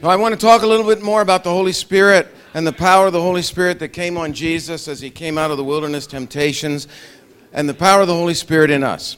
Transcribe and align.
So 0.00 0.08
I 0.10 0.16
want 0.16 0.34
to 0.34 0.40
talk 0.40 0.62
a 0.62 0.66
little 0.66 0.84
bit 0.84 1.02
more 1.02 1.22
about 1.22 1.44
the 1.44 1.50
Holy 1.50 1.72
Spirit 1.72 2.28
and 2.52 2.66
the 2.66 2.72
power 2.72 3.06
of 3.06 3.12
the 3.12 3.22
Holy 3.22 3.42
Spirit 3.42 3.78
that 3.78 3.90
came 3.90 4.18
on 4.18 4.32
Jesus 4.32 4.86
as 4.88 5.00
he 5.00 5.08
came 5.08 5.38
out 5.38 5.50
of 5.50 5.56
the 5.56 5.64
wilderness 5.64 6.06
temptations 6.06 6.88
and 7.52 7.68
the 7.68 7.74
power 7.74 8.02
of 8.02 8.08
the 8.08 8.14
Holy 8.14 8.34
Spirit 8.34 8.70
in 8.70 8.82
us. 8.82 9.16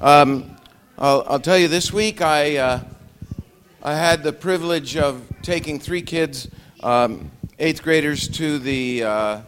Um, 0.00 0.56
I'll, 0.98 1.24
I'll, 1.28 1.40
tell 1.40 1.56
you, 1.56 1.68
this 1.68 1.92
week 1.92 2.20
I, 2.20 2.56
uh, 2.56 2.80
I 3.82 3.94
had 3.94 4.22
the 4.22 4.32
privilege 4.32 4.96
of 4.96 5.22
taking 5.42 5.78
three 5.78 6.02
kids, 6.02 6.50
um, 6.82 7.30
eighth 7.58 7.82
graders, 7.82 8.28
to 8.28 8.58
the 8.58 9.04
uh, 9.04 9.40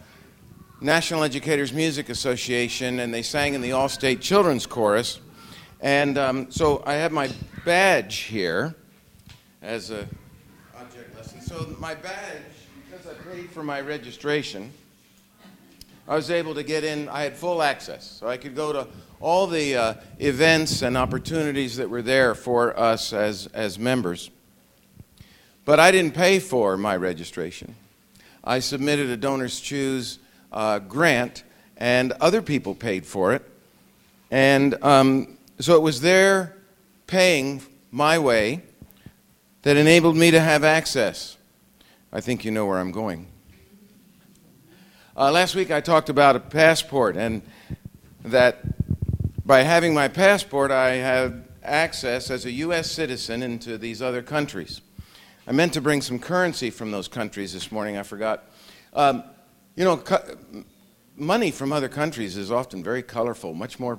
National 0.80 1.24
Educators 1.24 1.72
Music 1.72 2.08
Association, 2.08 3.00
and 3.00 3.12
they 3.12 3.22
sang 3.22 3.54
in 3.54 3.60
the 3.60 3.72
All 3.72 3.88
State 3.88 4.20
Children's 4.20 4.64
Chorus. 4.64 5.20
And 5.80 6.16
um, 6.16 6.50
so 6.50 6.82
I 6.86 6.94
have 6.94 7.12
my 7.12 7.28
badge 7.64 8.20
here 8.20 8.74
as 9.60 9.90
a. 9.90 10.06
So 11.48 11.74
my 11.78 11.94
badge, 11.94 12.42
because 12.90 13.06
I 13.06 13.14
paid 13.32 13.48
for 13.48 13.62
my 13.62 13.80
registration, 13.80 14.70
I 16.06 16.14
was 16.14 16.30
able 16.30 16.54
to 16.54 16.62
get 16.62 16.84
in. 16.84 17.08
I 17.08 17.22
had 17.22 17.38
full 17.38 17.62
access, 17.62 18.04
so 18.04 18.28
I 18.28 18.36
could 18.36 18.54
go 18.54 18.70
to 18.74 18.86
all 19.18 19.46
the 19.46 19.74
uh, 19.74 19.94
events 20.18 20.82
and 20.82 20.94
opportunities 20.94 21.78
that 21.78 21.88
were 21.88 22.02
there 22.02 22.34
for 22.34 22.78
us 22.78 23.14
as 23.14 23.46
as 23.54 23.78
members. 23.78 24.30
But 25.64 25.80
I 25.80 25.90
didn't 25.90 26.12
pay 26.12 26.38
for 26.38 26.76
my 26.76 26.94
registration. 26.96 27.74
I 28.44 28.58
submitted 28.58 29.08
a 29.08 29.16
donors 29.16 29.58
choose 29.58 30.18
uh, 30.52 30.80
grant, 30.80 31.44
and 31.78 32.12
other 32.20 32.42
people 32.42 32.74
paid 32.74 33.06
for 33.06 33.32
it. 33.32 33.42
And 34.30 34.74
um, 34.84 35.38
so 35.60 35.76
it 35.76 35.82
was 35.82 36.02
their 36.02 36.58
paying 37.06 37.62
my 37.90 38.18
way 38.18 38.64
that 39.62 39.78
enabled 39.78 40.14
me 40.14 40.30
to 40.30 40.40
have 40.40 40.62
access. 40.62 41.36
I 42.10 42.22
think 42.22 42.42
you 42.42 42.50
know 42.50 42.64
where 42.64 42.78
I'm 42.78 42.90
going. 42.90 43.26
Uh, 45.14 45.30
last 45.30 45.54
week 45.54 45.70
I 45.70 45.82
talked 45.82 46.08
about 46.08 46.36
a 46.36 46.40
passport, 46.40 47.16
and 47.18 47.42
that 48.24 48.62
by 49.44 49.62
having 49.62 49.92
my 49.92 50.08
passport, 50.08 50.70
I 50.70 50.94
had 50.94 51.44
access 51.62 52.30
as 52.30 52.46
a 52.46 52.50
U.S. 52.52 52.90
citizen 52.90 53.42
into 53.42 53.76
these 53.76 54.00
other 54.00 54.22
countries. 54.22 54.80
I 55.46 55.52
meant 55.52 55.74
to 55.74 55.82
bring 55.82 56.00
some 56.00 56.18
currency 56.18 56.70
from 56.70 56.90
those 56.90 57.08
countries 57.08 57.52
this 57.52 57.70
morning, 57.70 57.98
I 57.98 58.04
forgot. 58.04 58.44
Um, 58.94 59.22
you 59.76 59.84
know, 59.84 60.02
money 61.14 61.50
from 61.50 61.74
other 61.74 61.88
countries 61.90 62.38
is 62.38 62.50
often 62.50 62.82
very 62.82 63.02
colorful, 63.02 63.52
much 63.52 63.78
more 63.78 63.98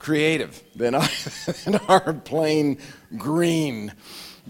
creative 0.00 0.60
than 0.74 0.96
our, 0.96 1.08
than 1.64 1.76
our 1.88 2.12
plain 2.12 2.78
green, 3.16 3.92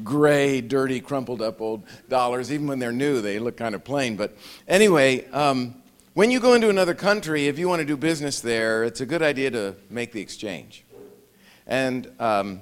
gray, 0.05 0.61
dirty, 0.61 1.01
crumpled 1.01 1.43
up 1.43 1.61
old 1.61 1.83
dollars. 2.09 2.53
Even 2.53 2.67
when 2.67 2.79
they're 2.79 2.93
new, 2.93 3.21
they 3.21 3.39
look 3.39 3.57
kind 3.57 3.75
of 3.75 3.85
plain. 3.85 4.17
But 4.17 4.37
anyway, 4.67 5.29
um, 5.31 5.75
when 6.15 6.31
you 6.31 6.41
go 6.41 6.55
into 6.55 6.69
another 6.69 6.95
country, 6.95 7.47
if 7.47 7.59
you 7.59 7.69
want 7.69 7.81
to 7.81 7.87
do 7.87 7.97
business 7.97 8.41
there, 8.41 8.85
it's 8.85 9.01
a 9.01 9.07
good 9.07 9.23
idea 9.23 9.51
to 9.53 9.77
make 9.89 10.13
the 10.13 10.21
exchange. 10.21 10.85
And 11.67 12.11
um, 12.19 12.61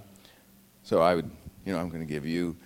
so 0.83 1.01
I 1.01 1.15
would, 1.15 1.31
you 1.65 1.73
know, 1.73 1.78
I'm 1.78 1.89
going 1.89 2.06
to 2.06 2.12
give 2.12 2.27
you 2.27 2.56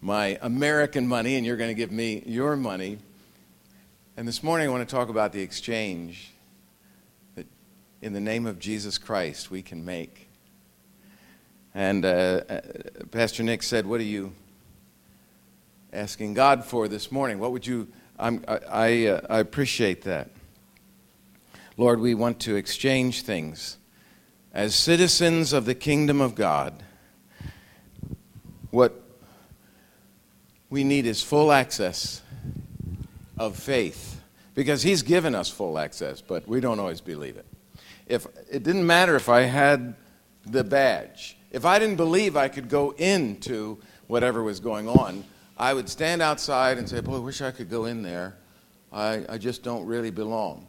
my 0.00 0.38
American 0.40 1.06
money, 1.06 1.36
and 1.36 1.44
you're 1.44 1.56
going 1.56 1.70
to 1.70 1.74
give 1.74 1.92
me 1.92 2.22
your 2.26 2.56
money. 2.56 2.98
And 4.16 4.26
this 4.26 4.42
morning 4.42 4.68
I 4.68 4.70
want 4.70 4.88
to 4.88 4.94
talk 4.94 5.08
about 5.08 5.32
the 5.32 5.40
exchange 5.40 6.32
that 7.34 7.46
in 8.00 8.12
the 8.12 8.20
name 8.20 8.46
of 8.46 8.58
Jesus 8.58 8.98
Christ 8.98 9.50
we 9.50 9.62
can 9.62 9.84
make. 9.84 10.29
And 11.74 12.04
uh, 12.04 12.42
uh, 12.48 12.60
Pastor 13.10 13.42
Nick 13.42 13.62
said, 13.62 13.86
What 13.86 14.00
are 14.00 14.04
you 14.04 14.32
asking 15.92 16.34
God 16.34 16.64
for 16.64 16.88
this 16.88 17.12
morning? 17.12 17.38
What 17.38 17.52
would 17.52 17.66
you, 17.66 17.88
I'm, 18.18 18.44
I, 18.48 18.58
I, 18.68 19.06
uh, 19.06 19.20
I 19.30 19.38
appreciate 19.38 20.02
that. 20.02 20.30
Lord, 21.76 22.00
we 22.00 22.14
want 22.14 22.40
to 22.40 22.56
exchange 22.56 23.22
things. 23.22 23.78
As 24.52 24.74
citizens 24.74 25.52
of 25.52 25.64
the 25.64 25.74
kingdom 25.74 26.20
of 26.20 26.34
God, 26.34 26.82
what 28.70 29.00
we 30.68 30.84
need 30.84 31.06
is 31.06 31.22
full 31.22 31.52
access 31.52 32.20
of 33.38 33.56
faith 33.56 34.20
because 34.54 34.82
he's 34.82 35.02
given 35.02 35.34
us 35.34 35.48
full 35.48 35.78
access, 35.78 36.20
but 36.20 36.46
we 36.46 36.60
don't 36.60 36.78
always 36.78 37.00
believe 37.00 37.36
it. 37.36 37.46
If 38.06 38.26
it 38.50 38.64
didn't 38.64 38.86
matter 38.86 39.14
if 39.14 39.28
I 39.28 39.42
had 39.42 39.94
the 40.44 40.64
badge, 40.64 41.36
if 41.50 41.64
I 41.64 41.78
didn't 41.78 41.96
believe 41.96 42.36
I 42.36 42.48
could 42.48 42.68
go 42.68 42.92
into 42.92 43.78
whatever 44.06 44.42
was 44.42 44.60
going 44.60 44.88
on, 44.88 45.24
I 45.56 45.74
would 45.74 45.88
stand 45.88 46.22
outside 46.22 46.78
and 46.78 46.88
say, 46.88 47.00
Boy, 47.00 47.16
I 47.16 47.18
wish 47.18 47.42
I 47.42 47.50
could 47.50 47.68
go 47.68 47.84
in 47.84 48.02
there. 48.02 48.36
I, 48.92 49.24
I 49.28 49.38
just 49.38 49.62
don't 49.62 49.84
really 49.86 50.10
belong. 50.10 50.66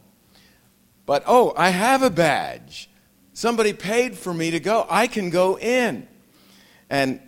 But 1.06 1.24
oh, 1.26 1.52
I 1.56 1.70
have 1.70 2.02
a 2.02 2.10
badge. 2.10 2.88
Somebody 3.32 3.72
paid 3.72 4.16
for 4.16 4.32
me 4.34 4.50
to 4.50 4.60
go. 4.60 4.86
I 4.88 5.06
can 5.06 5.30
go 5.30 5.58
in. 5.58 6.06
And, 6.90 7.20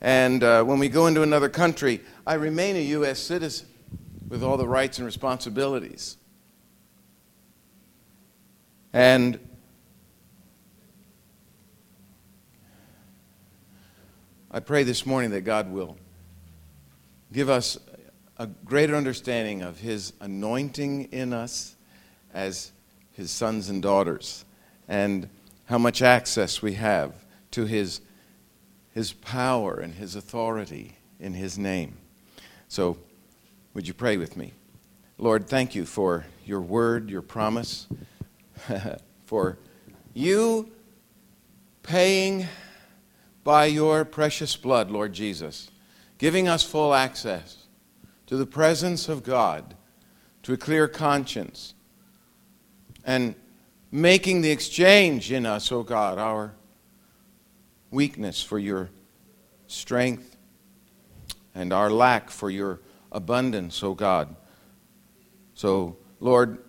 and 0.00 0.42
uh, 0.42 0.64
when 0.64 0.78
we 0.78 0.88
go 0.88 1.06
into 1.06 1.22
another 1.22 1.48
country, 1.48 2.00
I 2.26 2.34
remain 2.34 2.76
a 2.76 2.80
U.S. 2.80 3.20
citizen 3.20 3.68
with 4.28 4.42
all 4.42 4.56
the 4.56 4.66
rights 4.66 4.98
and 4.98 5.06
responsibilities. 5.06 6.16
And 8.92 9.38
I 14.56 14.60
pray 14.60 14.84
this 14.84 15.04
morning 15.04 15.32
that 15.32 15.42
God 15.42 15.70
will 15.70 15.98
give 17.30 17.50
us 17.50 17.76
a 18.38 18.46
greater 18.46 18.96
understanding 18.96 19.60
of 19.60 19.80
His 19.80 20.14
anointing 20.18 21.12
in 21.12 21.34
us 21.34 21.76
as 22.32 22.72
His 23.12 23.30
sons 23.30 23.68
and 23.68 23.82
daughters, 23.82 24.46
and 24.88 25.28
how 25.66 25.76
much 25.76 26.00
access 26.00 26.62
we 26.62 26.72
have 26.72 27.12
to 27.50 27.66
His, 27.66 28.00
his 28.94 29.12
power 29.12 29.74
and 29.74 29.92
His 29.92 30.16
authority 30.16 30.96
in 31.20 31.34
His 31.34 31.58
name. 31.58 31.98
So, 32.68 32.96
would 33.74 33.86
you 33.86 33.92
pray 33.92 34.16
with 34.16 34.38
me? 34.38 34.54
Lord, 35.18 35.48
thank 35.48 35.74
you 35.74 35.84
for 35.84 36.24
your 36.46 36.62
word, 36.62 37.10
your 37.10 37.20
promise, 37.20 37.88
for 39.26 39.58
you 40.14 40.70
paying 41.82 42.46
by 43.46 43.66
your 43.66 44.04
precious 44.04 44.56
blood, 44.56 44.90
Lord 44.90 45.12
Jesus, 45.12 45.70
giving 46.18 46.48
us 46.48 46.64
full 46.64 46.92
access 46.92 47.68
to 48.26 48.36
the 48.36 48.44
presence 48.44 49.08
of 49.08 49.22
God, 49.22 49.76
to 50.42 50.52
a 50.52 50.56
clear 50.56 50.88
conscience, 50.88 51.72
and 53.04 53.36
making 53.92 54.40
the 54.40 54.50
exchange 54.50 55.30
in 55.30 55.46
us, 55.46 55.70
O 55.70 55.76
oh 55.76 55.82
God, 55.84 56.18
our 56.18 56.56
weakness 57.92 58.42
for 58.42 58.58
your 58.58 58.90
strength 59.68 60.36
and 61.54 61.72
our 61.72 61.88
lack 61.88 62.30
for 62.30 62.50
your 62.50 62.80
abundance, 63.12 63.80
O 63.84 63.94
God. 63.94 64.34
So, 65.54 65.98
Lord, 66.18 66.64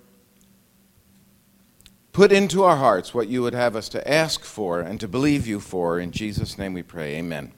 put 2.18 2.32
into 2.32 2.64
our 2.64 2.78
hearts 2.78 3.14
what 3.14 3.28
you 3.28 3.44
would 3.44 3.54
have 3.54 3.76
us 3.76 3.88
to 3.88 4.12
ask 4.12 4.44
for 4.44 4.80
and 4.80 5.00
to 5.00 5.08
believe 5.08 5.46
you 5.46 5.60
for. 5.60 6.00
In 6.00 6.10
Jesus' 6.10 6.58
name 6.58 6.74
we 6.74 6.82
pray. 6.82 7.18
Amen. 7.18 7.52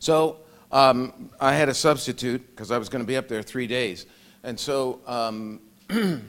So, 0.00 0.40
um, 0.70 1.30
I 1.40 1.54
had 1.54 1.70
a 1.70 1.72
substitute 1.72 2.46
because 2.50 2.70
I 2.70 2.76
was 2.76 2.90
going 2.90 3.02
to 3.02 3.06
be 3.06 3.16
up 3.16 3.26
there 3.26 3.42
three 3.42 3.66
days. 3.66 4.04
And 4.44 4.60
so, 4.60 5.00
um, 5.06 5.62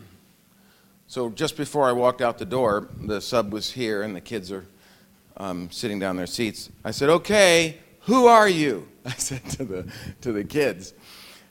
so 1.08 1.30
just 1.32 1.58
before 1.58 1.90
I 1.90 1.92
walked 1.92 2.22
out 2.22 2.38
the 2.38 2.46
door, 2.46 2.88
the 3.02 3.20
sub 3.20 3.52
was 3.52 3.70
here 3.70 4.04
and 4.04 4.16
the 4.16 4.22
kids 4.22 4.50
are 4.50 4.66
um, 5.36 5.70
sitting 5.70 6.00
down 6.00 6.16
their 6.16 6.26
seats. 6.26 6.70
I 6.86 6.92
said, 6.92 7.10
Okay, 7.10 7.80
who 8.04 8.28
are 8.28 8.48
you? 8.48 8.88
I 9.06 9.12
said 9.12 9.44
to 9.50 9.66
the, 9.66 9.92
to 10.22 10.32
the 10.32 10.46
kids. 10.46 10.94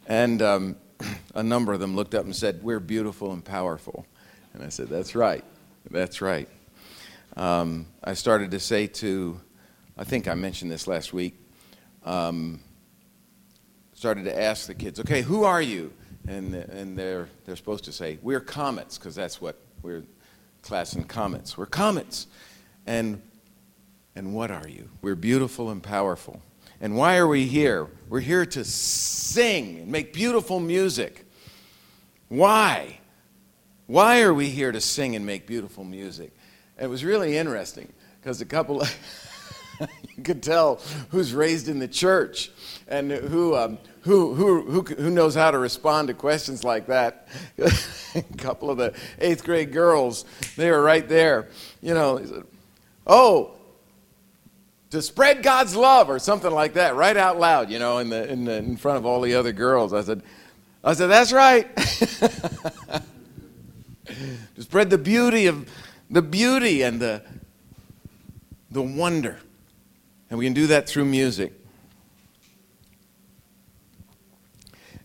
And 0.07 0.41
um, 0.41 0.77
a 1.35 1.43
number 1.43 1.75
of 1.75 1.81
them 1.81 1.95
looked 1.95 2.15
up 2.15 2.25
and 2.25 2.35
said, 2.35 2.63
We're 2.63 2.81
beautiful 2.81 3.33
and 3.33 3.45
powerful. 3.45 4.07
And 4.57 4.65
I 4.65 4.71
said, 4.71 4.89
That's 4.89 5.15
right. 5.15 5.45
That's 5.91 6.23
right. 6.23 6.49
Um, 7.37 7.87
I 8.03 8.15
started 8.15 8.51
to 8.53 8.59
say 8.59 8.87
to, 8.87 9.39
I 9.99 10.05
think 10.05 10.27
I 10.27 10.35
mentioned 10.35 10.71
this 10.73 10.87
last 10.87 11.13
week, 11.13 11.35
um, 12.05 12.61
started 13.93 14.25
to 14.25 14.41
ask 14.41 14.67
the 14.67 14.75
kids, 14.75 14.99
Okay, 14.99 15.21
who 15.21 15.45
are 15.45 15.61
you? 15.61 15.93
And, 16.27 16.55
and 16.55 16.99
they're, 16.99 17.29
they're 17.45 17.57
supposed 17.57 17.85
to 17.85 17.93
say, 17.93 18.19
We're 18.23 18.41
comets, 18.41 18.97
because 18.97 19.15
that's 19.15 19.43
what 19.43 19.61
we're 19.83 20.05
class 20.63 20.95
in 20.97 21.05
comets. 21.05 21.59
We're 21.59 21.67
comets. 21.67 22.27
And, 22.87 23.21
and 24.15 24.33
what 24.33 24.51
are 24.51 24.67
you? 24.67 24.89
We're 25.03 25.17
beautiful 25.17 25.71
and 25.71 25.83
powerful. 25.83 26.41
And 26.81 26.97
why 26.97 27.19
are 27.19 27.29
we 27.29 27.45
here? 27.45 27.89
We're 28.09 28.21
here 28.21 28.47
to 28.47 28.65
sing 28.65 29.81
and 29.81 29.89
make 29.89 30.15
beautiful 30.15 30.61
music. 30.61 31.27
Why? 32.29 33.01
Why 33.87 34.23
are 34.23 34.35
we 34.35 34.51
here 34.51 34.73
to 34.73 34.81
sing 34.81 35.15
and 35.15 35.25
make 35.25 35.47
beautiful 35.47 35.85
music? 35.85 36.33
it 36.79 36.89
was 36.89 37.05
really 37.05 37.39
interesting 37.39 37.91
because 38.21 38.41
a 38.41 38.45
couple 38.45 38.83
of 38.83 38.97
you 40.17 40.23
could 40.23 40.43
tell 40.43 40.81
who's 41.11 41.33
raised 41.33 41.69
in 41.69 41.79
the 41.79 41.89
church 41.89 42.51
and 42.89 43.11
who, 43.11 43.57
um, 43.57 43.79
who, 44.01 44.35
who, 44.35 44.63
who, 44.63 44.83
who 44.83 45.11
knows 45.11 45.35
how 45.35 45.51
to 45.51 45.59
respond 45.59 46.09
to 46.09 46.15
questions 46.15 46.65
like 46.65 46.87
that. 46.87 47.29
a 48.15 48.23
couple 48.37 48.71
of 48.71 48.79
the 48.79 48.95
eighth 49.19 49.45
grade 49.45 49.73
girls, 49.73 50.25
they 50.57 50.71
were 50.71 50.83
right 50.83 51.09
there. 51.09 51.49
You 51.83 51.95
know, 51.95 52.25
said, 52.25 52.45
oh, 53.07 53.53
to 54.91 55.03
spread 55.03 55.43
God's 55.43 55.75
love 55.75 56.09
or 56.09 56.19
something 56.19 56.51
like 56.51 56.75
that, 56.75 56.95
right 56.95 57.17
out 57.17 57.39
loud, 57.39 57.71
you 57.71 57.79
know, 57.79 57.99
in, 57.99 58.09
the, 58.09 58.31
in, 58.31 58.45
the, 58.45 58.57
in 58.57 58.77
front 58.77 58.99
of 58.99 59.07
all 59.07 59.21
the 59.21 59.35
other 59.35 59.53
girls. 59.53 59.93
I 59.93 60.03
said, 60.03 60.23
I 60.85 60.93
said, 60.93 61.09
that's 61.09 61.33
right. 61.33 61.69
to 64.07 64.63
spread 64.63 64.91
the 64.91 64.99
beauty 64.99 65.47
of 65.47 65.69
the 66.11 66.23
beauty 66.23 66.83
and 66.83 67.01
the, 67.01 67.23
the 68.71 68.83
wonder. 68.83 69.39
And 70.31 70.39
we 70.39 70.45
can 70.47 70.55
do 70.55 70.67
that 70.69 70.89
through 70.89 71.05
music. 71.05 71.53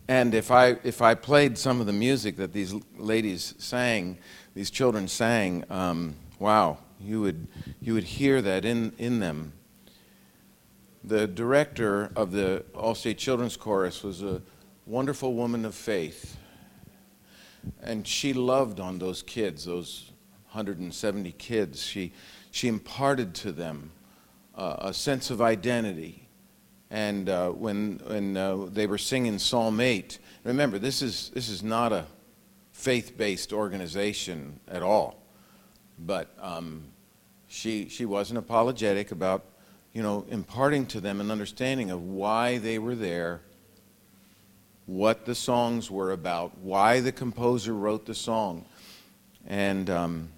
And 0.08 0.34
if 0.34 0.50
I, 0.50 0.76
if 0.82 1.00
I 1.00 1.14
played 1.14 1.56
some 1.56 1.80
of 1.80 1.86
the 1.86 1.92
music 1.92 2.36
that 2.36 2.52
these 2.52 2.74
ladies 2.96 3.54
sang, 3.58 4.18
these 4.54 4.70
children 4.70 5.08
sang, 5.08 5.64
um, 5.70 6.16
wow, 6.38 6.78
you 7.00 7.20
would, 7.20 7.46
you 7.80 7.94
would 7.94 8.04
hear 8.04 8.42
that 8.42 8.64
in, 8.64 8.92
in 8.98 9.20
them. 9.20 9.52
The 11.04 11.26
director 11.26 12.10
of 12.14 12.32
the 12.32 12.64
Allstate 12.74 13.16
Children's 13.16 13.56
Chorus 13.56 14.02
was 14.02 14.22
a 14.22 14.42
wonderful 14.86 15.34
woman 15.34 15.64
of 15.64 15.74
faith. 15.74 16.36
And 17.82 18.06
she 18.06 18.32
loved 18.32 18.80
on 18.80 18.98
those 18.98 19.22
kids, 19.22 19.64
those 19.64 20.10
170 20.52 21.32
kids. 21.32 21.82
She, 21.82 22.12
she 22.50 22.68
imparted 22.68 23.34
to 23.36 23.52
them 23.52 23.90
uh, 24.54 24.76
a 24.80 24.94
sense 24.94 25.30
of 25.30 25.40
identity. 25.40 26.28
And 26.90 27.28
uh, 27.28 27.50
when, 27.50 28.00
when 28.06 28.36
uh, 28.36 28.66
they 28.70 28.86
were 28.86 28.98
singing 28.98 29.38
Psalm 29.38 29.80
8, 29.80 30.18
remember, 30.44 30.78
this 30.78 31.02
is, 31.02 31.30
this 31.34 31.48
is 31.48 31.62
not 31.62 31.92
a 31.92 32.06
faith 32.72 33.16
based 33.16 33.52
organization 33.52 34.60
at 34.68 34.82
all. 34.82 35.22
But 35.98 36.34
um, 36.40 36.84
she, 37.48 37.88
she 37.88 38.04
wasn't 38.04 38.38
apologetic 38.38 39.12
about 39.12 39.44
you 39.92 40.02
know, 40.02 40.24
imparting 40.28 40.86
to 40.86 41.00
them 41.00 41.20
an 41.20 41.30
understanding 41.30 41.90
of 41.90 42.02
why 42.02 42.58
they 42.58 42.78
were 42.78 42.94
there, 42.94 43.42
what 44.86 45.24
the 45.24 45.34
songs 45.34 45.90
were 45.90 46.12
about, 46.12 46.58
why 46.58 47.00
the 47.00 47.12
composer 47.12 47.72
wrote 47.72 48.06
the 48.06 48.14
song. 48.14 48.64
And 49.46 49.88
um, 49.88 50.28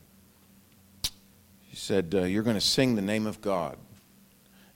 she 1.71 1.77
said, 1.77 2.15
uh, 2.15 2.23
You're 2.23 2.43
going 2.43 2.57
to 2.57 2.61
sing 2.61 2.95
the 2.95 3.03
name 3.03 3.27
of 3.27 3.41
God. 3.41 3.77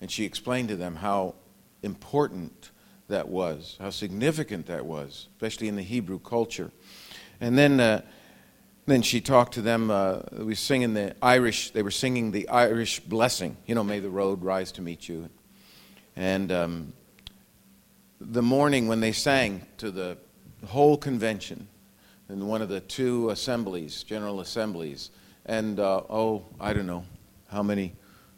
And 0.01 0.11
she 0.11 0.25
explained 0.25 0.69
to 0.69 0.77
them 0.77 0.97
how 0.97 1.35
important 1.83 2.71
that 3.09 3.29
was, 3.29 3.77
how 3.81 3.91
significant 3.91 4.67
that 4.67 4.85
was, 4.85 5.29
especially 5.37 5.69
in 5.69 5.77
the 5.77 5.83
Hebrew 5.83 6.19
culture. 6.19 6.71
And 7.41 7.59
then, 7.59 7.81
uh, 7.81 8.03
then 8.87 9.03
she 9.03 9.21
talked 9.21 9.55
to 9.55 9.63
them. 9.63 9.91
Uh, 9.91 10.21
we 10.33 10.45
were 10.45 10.55
singing 10.55 10.95
the 10.95 11.15
Irish. 11.23 11.71
They 11.71 11.83
were 11.83 11.91
singing 11.91 12.31
the 12.31 12.49
Irish 12.49 13.01
blessing. 13.01 13.57
You 13.67 13.75
know, 13.75 13.85
may 13.85 14.01
the 14.01 14.11
road 14.11 14.43
rise 14.43 14.73
to 14.73 14.83
meet 14.83 15.09
you. 15.09 15.29
And 16.17 16.53
um, 16.53 16.93
the 18.21 18.43
morning 18.43 18.89
when 18.89 19.01
they 19.01 19.13
sang 19.13 19.63
to 19.79 19.91
the 19.91 20.19
whole 20.67 20.97
convention 20.97 21.69
in 22.29 22.47
one 22.47 22.63
of 22.63 22.69
the 22.69 22.81
two 22.81 23.31
assemblies, 23.31 24.03
general 24.03 24.41
assemblies, 24.41 25.11
and 25.47 25.81
uh, 25.81 26.03
oh, 26.11 26.45
I 26.61 26.73
don't 26.73 26.87
know 26.87 27.05
how 27.49 27.63
many, 27.63 27.95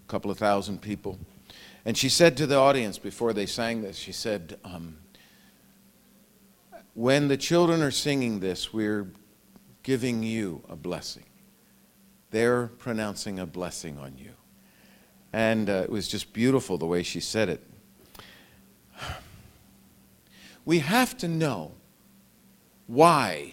a 0.06 0.10
couple 0.10 0.30
of 0.30 0.38
thousand 0.38 0.80
people. 0.80 1.18
And 1.84 1.96
she 1.96 2.08
said 2.08 2.36
to 2.36 2.46
the 2.46 2.56
audience 2.56 2.98
before 2.98 3.32
they 3.32 3.46
sang 3.46 3.82
this, 3.82 3.96
she 3.96 4.12
said, 4.12 4.58
um, 4.64 4.98
When 6.94 7.28
the 7.28 7.36
children 7.36 7.82
are 7.82 7.90
singing 7.90 8.40
this, 8.40 8.72
we're 8.72 9.08
giving 9.82 10.22
you 10.22 10.62
a 10.68 10.76
blessing. 10.76 11.24
They're 12.30 12.66
pronouncing 12.66 13.38
a 13.38 13.46
blessing 13.46 13.98
on 13.98 14.16
you. 14.18 14.30
And 15.32 15.70
uh, 15.70 15.82
it 15.84 15.90
was 15.90 16.06
just 16.06 16.32
beautiful 16.32 16.76
the 16.76 16.86
way 16.86 17.02
she 17.02 17.20
said 17.20 17.48
it. 17.48 17.62
We 20.64 20.80
have 20.80 21.16
to 21.18 21.28
know 21.28 21.72
why 22.86 23.52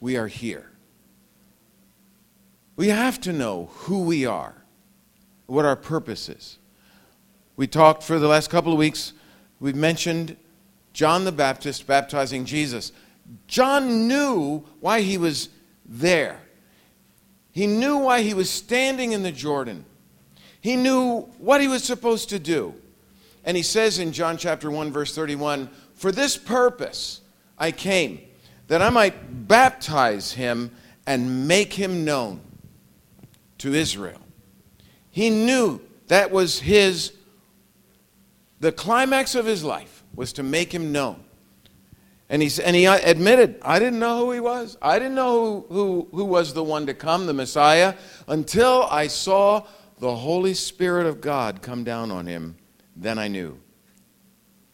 we 0.00 0.16
are 0.16 0.28
here. 0.28 0.70
We 2.76 2.88
have 2.88 3.20
to 3.22 3.32
know 3.32 3.70
who 3.72 4.02
we 4.02 4.26
are, 4.26 4.54
what 5.46 5.64
our 5.64 5.76
purpose 5.76 6.28
is. 6.28 6.58
We 7.56 7.66
talked 7.66 8.02
for 8.02 8.18
the 8.18 8.28
last 8.28 8.50
couple 8.50 8.72
of 8.72 8.78
weeks, 8.78 9.14
we've 9.60 9.74
mentioned 9.74 10.36
John 10.92 11.24
the 11.24 11.32
Baptist 11.32 11.86
baptizing 11.86 12.44
Jesus. 12.44 12.92
John 13.46 14.06
knew 14.06 14.64
why 14.80 15.00
he 15.00 15.16
was 15.16 15.48
there. 15.84 16.40
He 17.52 17.66
knew 17.66 17.96
why 17.96 18.20
he 18.20 18.34
was 18.34 18.50
standing 18.50 19.12
in 19.12 19.22
the 19.22 19.32
Jordan. 19.32 19.86
He 20.60 20.76
knew 20.76 21.22
what 21.38 21.60
he 21.60 21.68
was 21.68 21.82
supposed 21.82 22.28
to 22.28 22.38
do. 22.38 22.74
And 23.44 23.56
he 23.56 23.62
says 23.62 23.98
in 23.98 24.12
John 24.12 24.36
chapter 24.36 24.70
1 24.70 24.92
verse 24.92 25.14
31, 25.14 25.70
"For 25.96 26.12
this 26.12 26.36
purpose 26.36 27.20
I 27.58 27.72
came, 27.72 28.20
that 28.68 28.80
I 28.80 28.90
might 28.90 29.48
baptize 29.48 30.32
him 30.32 30.70
and 31.06 31.48
make 31.48 31.74
him 31.74 32.04
known 32.04 32.40
to 33.58 33.74
Israel." 33.74 34.20
He 35.10 35.30
knew 35.30 35.80
that 36.06 36.30
was 36.30 36.60
his 36.60 37.12
the 38.60 38.72
climax 38.72 39.34
of 39.34 39.46
his 39.46 39.62
life 39.62 40.02
was 40.14 40.32
to 40.34 40.42
make 40.42 40.72
him 40.72 40.92
known. 40.92 41.22
And 42.28 42.42
he, 42.42 42.50
and 42.62 42.74
he 42.74 42.86
uh, 42.86 42.98
admitted, 43.04 43.58
I 43.62 43.78
didn't 43.78 44.00
know 44.00 44.18
who 44.18 44.32
he 44.32 44.40
was. 44.40 44.76
I 44.82 44.98
didn't 44.98 45.14
know 45.14 45.64
who, 45.68 45.74
who, 45.74 46.08
who 46.12 46.24
was 46.24 46.54
the 46.54 46.64
one 46.64 46.86
to 46.86 46.94
come, 46.94 47.26
the 47.26 47.34
Messiah, 47.34 47.94
until 48.26 48.88
I 48.90 49.06
saw 49.06 49.64
the 50.00 50.16
Holy 50.16 50.54
Spirit 50.54 51.06
of 51.06 51.20
God 51.20 51.62
come 51.62 51.84
down 51.84 52.10
on 52.10 52.26
him. 52.26 52.56
Then 52.96 53.18
I 53.18 53.28
knew. 53.28 53.60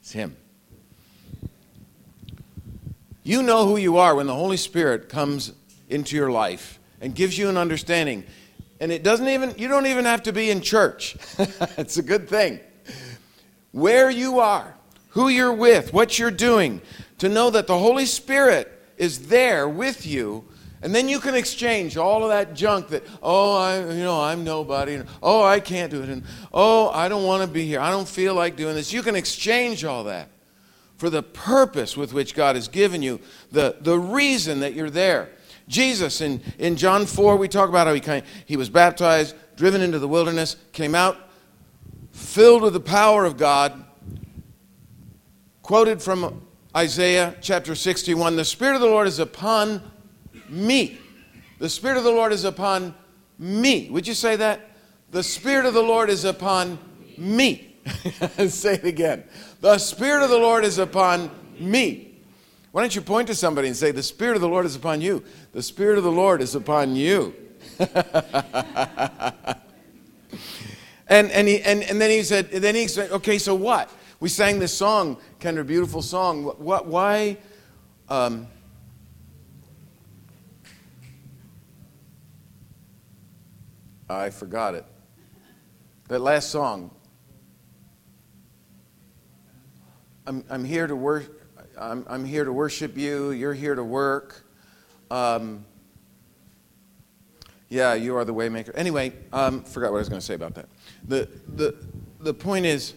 It's 0.01 0.13
him. 0.13 0.37
You 3.25 3.43
know 3.43 3.67
who 3.67 3.77
you 3.77 3.99
are 3.99 4.17
when 4.17 4.27
the 4.27 4.35
Holy 4.35 4.57
Spirit 4.57 5.09
comes 5.09 5.53
into 5.89 6.17
your 6.17 6.31
life 6.31 6.81
and 7.01 7.15
gives 7.15 7.39
you 7.39 7.49
an 7.49 7.57
understanding. 7.57 8.25
And 8.81 8.91
it 8.91 9.05
doesn't 9.05 9.29
even, 9.29 9.55
you 9.57 9.69
don't 9.69 9.87
even 9.87 10.07
have 10.07 10.25
to 10.25 10.33
be 10.33 10.51
in 10.51 10.61
church. 10.61 11.17
it's 11.79 11.99
a 11.99 12.03
good 12.03 12.29
thing. 12.29 12.59
Where 13.71 14.11
you 14.11 14.41
are, 14.41 14.75
who 15.11 15.29
you're 15.29 15.53
with, 15.53 15.93
what 15.93 16.19
you're 16.19 16.33
doing, 16.33 16.83
to 17.19 17.29
know 17.29 17.51
that 17.51 17.69
the 17.69 17.79
Holy 17.79 18.07
Spirit 18.07 18.73
is 18.97 19.29
there 19.29 19.69
with 19.69 20.05
you. 20.05 20.45
And 20.83 20.93
then 20.93 21.09
you 21.09 21.21
can 21.21 21.37
exchange 21.37 21.97
all 21.97 22.25
of 22.25 22.31
that 22.31 22.55
junk 22.55 22.89
that, 22.89 23.05
oh, 23.23 23.55
I, 23.55 23.79
you 23.79 24.03
know, 24.03 24.21
I'm 24.21 24.43
nobody. 24.43 24.95
And, 24.95 25.09
oh, 25.23 25.45
I 25.45 25.61
can't 25.61 25.93
do 25.93 26.03
it. 26.03 26.09
And, 26.09 26.25
oh, 26.53 26.91
I 26.91 27.09
don't 27.09 27.25
want 27.25 27.43
to 27.43 27.49
be 27.49 27.65
here. 27.65 27.79
I 27.79 27.91
don't 27.91 28.09
feel 28.09 28.35
like 28.35 28.57
doing 28.57 28.75
this. 28.75 28.93
You 28.93 29.03
can 29.03 29.15
exchange 29.15 29.85
all 29.85 30.03
that 30.05 30.32
for 31.03 31.11
the 31.11 31.21
purpose 31.21 31.97
with 31.97 32.13
which 32.13 32.33
God 32.33 32.55
has 32.55 32.69
given 32.69 33.03
you, 33.03 33.19
the, 33.51 33.75
the 33.81 33.99
reason 33.99 34.61
that 34.61 34.75
you're 34.75 34.89
there. 34.89 35.31
Jesus, 35.67 36.21
in, 36.21 36.41
in 36.61 36.77
John 36.77 37.07
4, 37.07 37.37
we 37.37 37.49
talk 37.49 37.69
about 37.69 37.89
how 37.89 37.93
he, 37.93 37.99
came, 37.99 38.23
he 38.47 38.57
was 38.57 38.71
baptized, 38.71 39.35
driven 39.57 39.81
into 39.81 39.99
the 39.99 40.07
wilderness, 40.07 40.55
came 40.71 40.95
out 40.95 41.19
filled 42.13 42.63
with 42.63 42.75
the 42.75 42.79
power 42.79 43.25
of 43.25 43.37
God, 43.37 43.85
quoted 45.63 46.01
from 46.01 46.47
Isaiah 46.77 47.35
chapter 47.41 47.75
61 47.75 48.37
The 48.37 48.45
Spirit 48.45 48.77
of 48.77 48.81
the 48.81 48.87
Lord 48.87 49.09
is 49.09 49.19
upon 49.19 49.83
me. 50.49 51.01
The 51.59 51.69
Spirit 51.69 51.97
of 51.97 52.05
the 52.05 52.13
Lord 52.13 52.31
is 52.31 52.45
upon 52.45 52.95
me. 53.41 53.91
Would 53.91 54.07
you 54.07 54.15
say 54.15 54.37
that? 54.37 54.71
The 55.11 55.25
Spirit 55.25 55.67
of 55.67 55.75
the 55.75 55.83
Lord 55.83 56.11
is 56.11 56.25
upon 56.25 56.79
me. 57.19 57.72
say 58.49 58.75
it 58.75 58.85
again. 58.85 59.25
The 59.61 59.79
Spirit 59.79 60.23
of 60.23 60.31
the 60.31 60.39
Lord 60.39 60.65
is 60.65 60.79
upon 60.79 61.31
me. 61.59 62.09
Why 62.71 62.83
don't 62.83 62.95
you 62.95 63.03
point 63.03 63.27
to 63.29 63.35
somebody 63.35 63.69
and 63.69 63.77
say, 63.77 63.91
The 63.91 64.03
Spirit 64.03 64.37
of 64.37 64.41
the 64.41 64.49
Lord 64.49 64.67
is 64.67 64.77
upon 64.77 65.01
you? 65.01 65.25
The 65.53 65.63
Spirit 65.63 65.99
of 65.99 66.05
the 66.05 66.13
Lord 66.13 66.41
is 66.41 66.55
upon 66.55 66.97
you. 66.97 67.35
and, 71.09 71.09
and, 71.09 71.49
he, 71.49 71.61
and, 71.63 71.83
and 71.83 72.01
then 72.01 72.11
he 72.11 72.23
said, 72.23 72.51
then 72.51 72.75
he 72.75 72.89
said, 72.89 73.11
okay, 73.13 73.39
so 73.39 73.55
what? 73.55 73.91
We 74.21 74.29
sang 74.29 74.59
this 74.59 74.73
song, 74.73 75.17
Kendra, 75.41 75.67
beautiful 75.67 76.03
song. 76.03 76.45
What, 76.45 76.61
what 76.61 76.87
why? 76.87 77.39
Um, 78.09 78.47
I 84.09 84.31
forgot 84.31 84.75
it. 84.75 84.85
That 86.09 86.21
last 86.21 86.51
song. 86.51 86.91
I'm, 90.27 90.45
I'm 90.49 90.65
here 90.65 90.87
to 90.87 90.95
work. 90.95 91.25
I'm, 91.79 92.07
I'm 92.09 92.25
here 92.25 92.45
to 92.45 92.53
worship 92.53 92.97
you. 92.97 93.33
You're 93.33 93.55
here 93.55 93.75
to 93.75 93.83
work. 93.83 94.45
Um, 95.11 95.65
yeah, 97.69 97.95
you 97.95 98.17
are 98.17 98.25
the 98.25 98.35
waymaker. 98.35 98.71
Anyway, 98.75 99.13
um, 99.33 99.65
forgot 99.65 99.91
what 99.91 99.99
I 99.99 100.01
was 100.01 100.09
going 100.09 100.21
to 100.21 100.27
say 100.27 100.35
about 100.35 100.55
that. 100.55 100.69
The, 101.09 101.29
the, 101.49 101.75
the 102.21 102.35
point 102.35 102.67
is, 102.67 102.95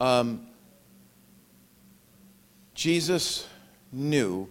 um, 0.00 0.46
Jesus 2.74 3.46
knew 3.92 4.48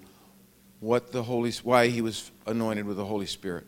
what 0.79 1.11
the 1.11 1.23
Holy, 1.23 1.51
why 1.63 1.87
he 1.87 2.01
was 2.01 2.31
anointed 2.45 2.85
with 2.85 2.97
the 2.97 3.05
Holy 3.05 3.25
Spirit. 3.25 3.65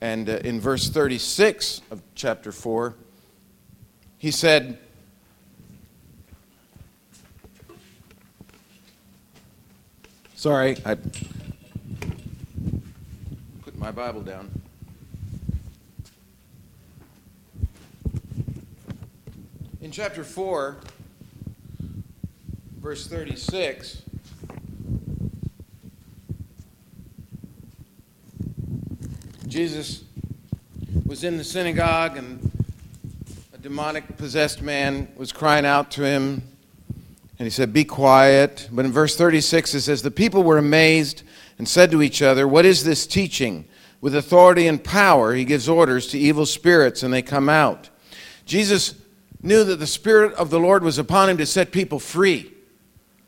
And 0.00 0.28
uh, 0.28 0.38
in 0.44 0.60
verse 0.60 0.88
36 0.88 1.82
of 1.90 2.02
chapter 2.14 2.50
4, 2.50 2.94
he 4.18 4.30
said, 4.30 4.78
Sorry, 10.46 10.76
I 10.84 10.94
put 13.62 13.76
my 13.76 13.90
Bible 13.90 14.20
down. 14.20 14.48
In 19.80 19.90
chapter 19.90 20.22
4, 20.22 20.76
verse 22.78 23.08
36, 23.08 24.02
Jesus 29.48 30.04
was 31.04 31.24
in 31.24 31.38
the 31.38 31.42
synagogue 31.44 32.16
and 32.16 32.52
a 33.52 33.58
demonic 33.58 34.16
possessed 34.16 34.62
man 34.62 35.08
was 35.16 35.32
crying 35.32 35.66
out 35.66 35.90
to 35.90 36.04
him 36.04 36.55
and 37.38 37.46
he 37.46 37.50
said, 37.50 37.72
Be 37.72 37.84
quiet. 37.84 38.68
But 38.72 38.84
in 38.84 38.92
verse 38.92 39.16
36, 39.16 39.74
it 39.74 39.80
says, 39.82 40.02
The 40.02 40.10
people 40.10 40.42
were 40.42 40.58
amazed 40.58 41.22
and 41.58 41.68
said 41.68 41.90
to 41.90 42.02
each 42.02 42.22
other, 42.22 42.46
What 42.48 42.64
is 42.64 42.84
this 42.84 43.06
teaching? 43.06 43.66
With 44.00 44.14
authority 44.14 44.66
and 44.66 44.82
power, 44.82 45.34
he 45.34 45.44
gives 45.44 45.68
orders 45.68 46.06
to 46.08 46.18
evil 46.18 46.46
spirits, 46.46 47.02
and 47.02 47.12
they 47.12 47.22
come 47.22 47.48
out. 47.48 47.90
Jesus 48.44 48.94
knew 49.42 49.64
that 49.64 49.76
the 49.76 49.86
Spirit 49.86 50.34
of 50.34 50.50
the 50.50 50.60
Lord 50.60 50.82
was 50.82 50.98
upon 50.98 51.30
him 51.30 51.38
to 51.38 51.46
set 51.46 51.72
people 51.72 51.98
free, 51.98 52.52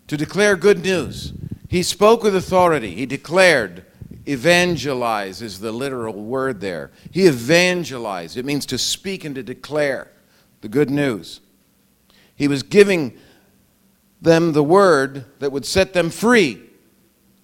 to 0.07 0.17
declare 0.17 0.57
good 0.57 0.83
news. 0.83 1.33
He 1.69 1.83
spoke 1.83 2.23
with 2.23 2.37
authority. 2.37 2.95
He 2.95 3.07
declared, 3.07 3.85
evangelize 4.27 5.43
is 5.43 5.61
the 5.61 5.73
literal 5.73 6.15
word 6.15 6.61
there. 6.61 6.91
He 7.11 7.27
evangelized. 7.27 8.37
It 8.37 8.45
means 8.45 8.67
to 8.67 8.79
speak 8.79 9.25
and 9.25 9.35
to 9.35 9.43
declare 9.43 10.11
the 10.61 10.69
good 10.69 10.91
news. 10.91 11.41
He 12.35 12.49
was 12.49 12.62
giving 12.62 13.19
them 14.21 14.53
the 14.53 14.63
word 14.63 15.25
that 15.39 15.53
would 15.53 15.65
set 15.65 15.93
them 15.93 16.11
free. 16.11 16.63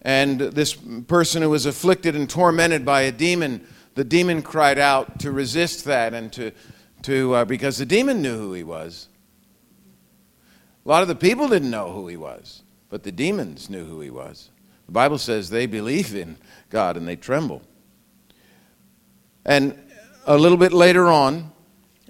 And 0.03 0.41
this 0.41 0.75
person 0.75 1.43
who 1.43 1.51
was 1.51 1.67
afflicted 1.67 2.15
and 2.15 2.29
tormented 2.29 2.85
by 2.85 3.03
a 3.03 3.13
demon, 3.13 3.67
the 3.95 4.05
demon 4.05 4.43
cried 4.43 4.79
out 4.79 5.21
to 5.21 5.33
resist 5.33 5.85
that 5.87 6.13
and 6.13 6.33
to, 6.35 6.53
to 7.03 7.35
uh, 7.35 7.45
because 7.45 7.79
the 7.79 7.87
demon 7.87 8.21
knew 8.21 8.37
who 8.37 8.53
he 8.53 8.65
was. 8.65 9.09
A 10.85 10.89
lot 10.89 11.03
of 11.03 11.09
the 11.09 11.15
people 11.15 11.49
didn't 11.49 11.71
know 11.71 11.91
who 11.91 12.09
he 12.09 12.17
was, 12.17 12.63
but 12.91 13.03
the 13.03 13.13
demons 13.13 13.71
knew 13.71 13.87
who 13.87 14.01
he 14.01 14.11
was. 14.11 14.51
The 14.87 14.93
Bible 14.93 15.17
says 15.17 15.49
they 15.49 15.67
believe 15.67 16.15
in 16.15 16.37
God 16.69 16.99
and 16.99 17.09
they 17.09 17.17
tremble. 17.17 17.63
And 19.47 19.79
a 20.27 20.37
little 20.37 20.59
bit 20.59 20.73
later 20.73 21.07
on, 21.07 21.53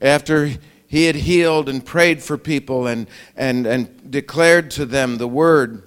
after 0.03 0.51
he 0.95 1.07
had 1.07 1.17
healed 1.17 1.69
and 1.69 1.85
prayed 1.85 2.23
for 2.23 2.39
people 2.39 2.87
and, 2.87 3.09
and, 3.37 3.67
and 3.67 4.13
declared 4.13 4.71
to 4.71 4.87
them 4.87 5.19
the 5.19 5.27
word. 5.27 5.83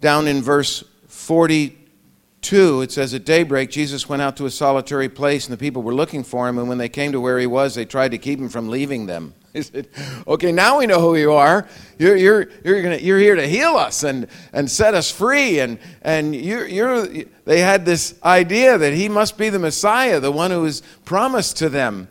Down 0.00 0.26
in 0.26 0.40
verse 0.40 0.82
42, 1.06 2.80
it 2.80 2.92
says, 2.92 3.12
At 3.12 3.26
daybreak, 3.26 3.68
Jesus 3.68 4.08
went 4.08 4.22
out 4.22 4.38
to 4.38 4.46
a 4.46 4.50
solitary 4.50 5.10
place, 5.10 5.44
and 5.44 5.52
the 5.52 5.58
people 5.58 5.82
were 5.82 5.92
looking 5.92 6.24
for 6.24 6.48
him. 6.48 6.56
And 6.56 6.66
when 6.66 6.78
they 6.78 6.88
came 6.88 7.12
to 7.12 7.20
where 7.20 7.38
he 7.38 7.46
was, 7.46 7.74
they 7.74 7.84
tried 7.84 8.12
to 8.12 8.18
keep 8.18 8.38
him 8.38 8.48
from 8.48 8.70
leaving 8.70 9.04
them. 9.04 9.34
He 9.52 9.60
said, 9.60 9.88
Okay, 10.26 10.50
now 10.50 10.78
we 10.78 10.86
know 10.86 11.00
who 11.00 11.14
you 11.16 11.34
are. 11.34 11.68
You're, 11.98 12.16
you're, 12.16 12.48
you're, 12.64 12.80
gonna, 12.80 12.96
you're 12.96 13.18
here 13.18 13.36
to 13.36 13.46
heal 13.46 13.76
us 13.76 14.02
and, 14.02 14.28
and 14.54 14.70
set 14.70 14.94
us 14.94 15.10
free. 15.10 15.60
And, 15.60 15.78
and 16.00 16.34
you're, 16.34 16.66
you're, 16.66 17.06
they 17.44 17.60
had 17.60 17.84
this 17.84 18.14
idea 18.24 18.78
that 18.78 18.94
he 18.94 19.10
must 19.10 19.36
be 19.36 19.50
the 19.50 19.58
Messiah, 19.58 20.20
the 20.20 20.32
one 20.32 20.50
who 20.50 20.62
was 20.62 20.82
promised 21.04 21.58
to 21.58 21.68
them. 21.68 22.08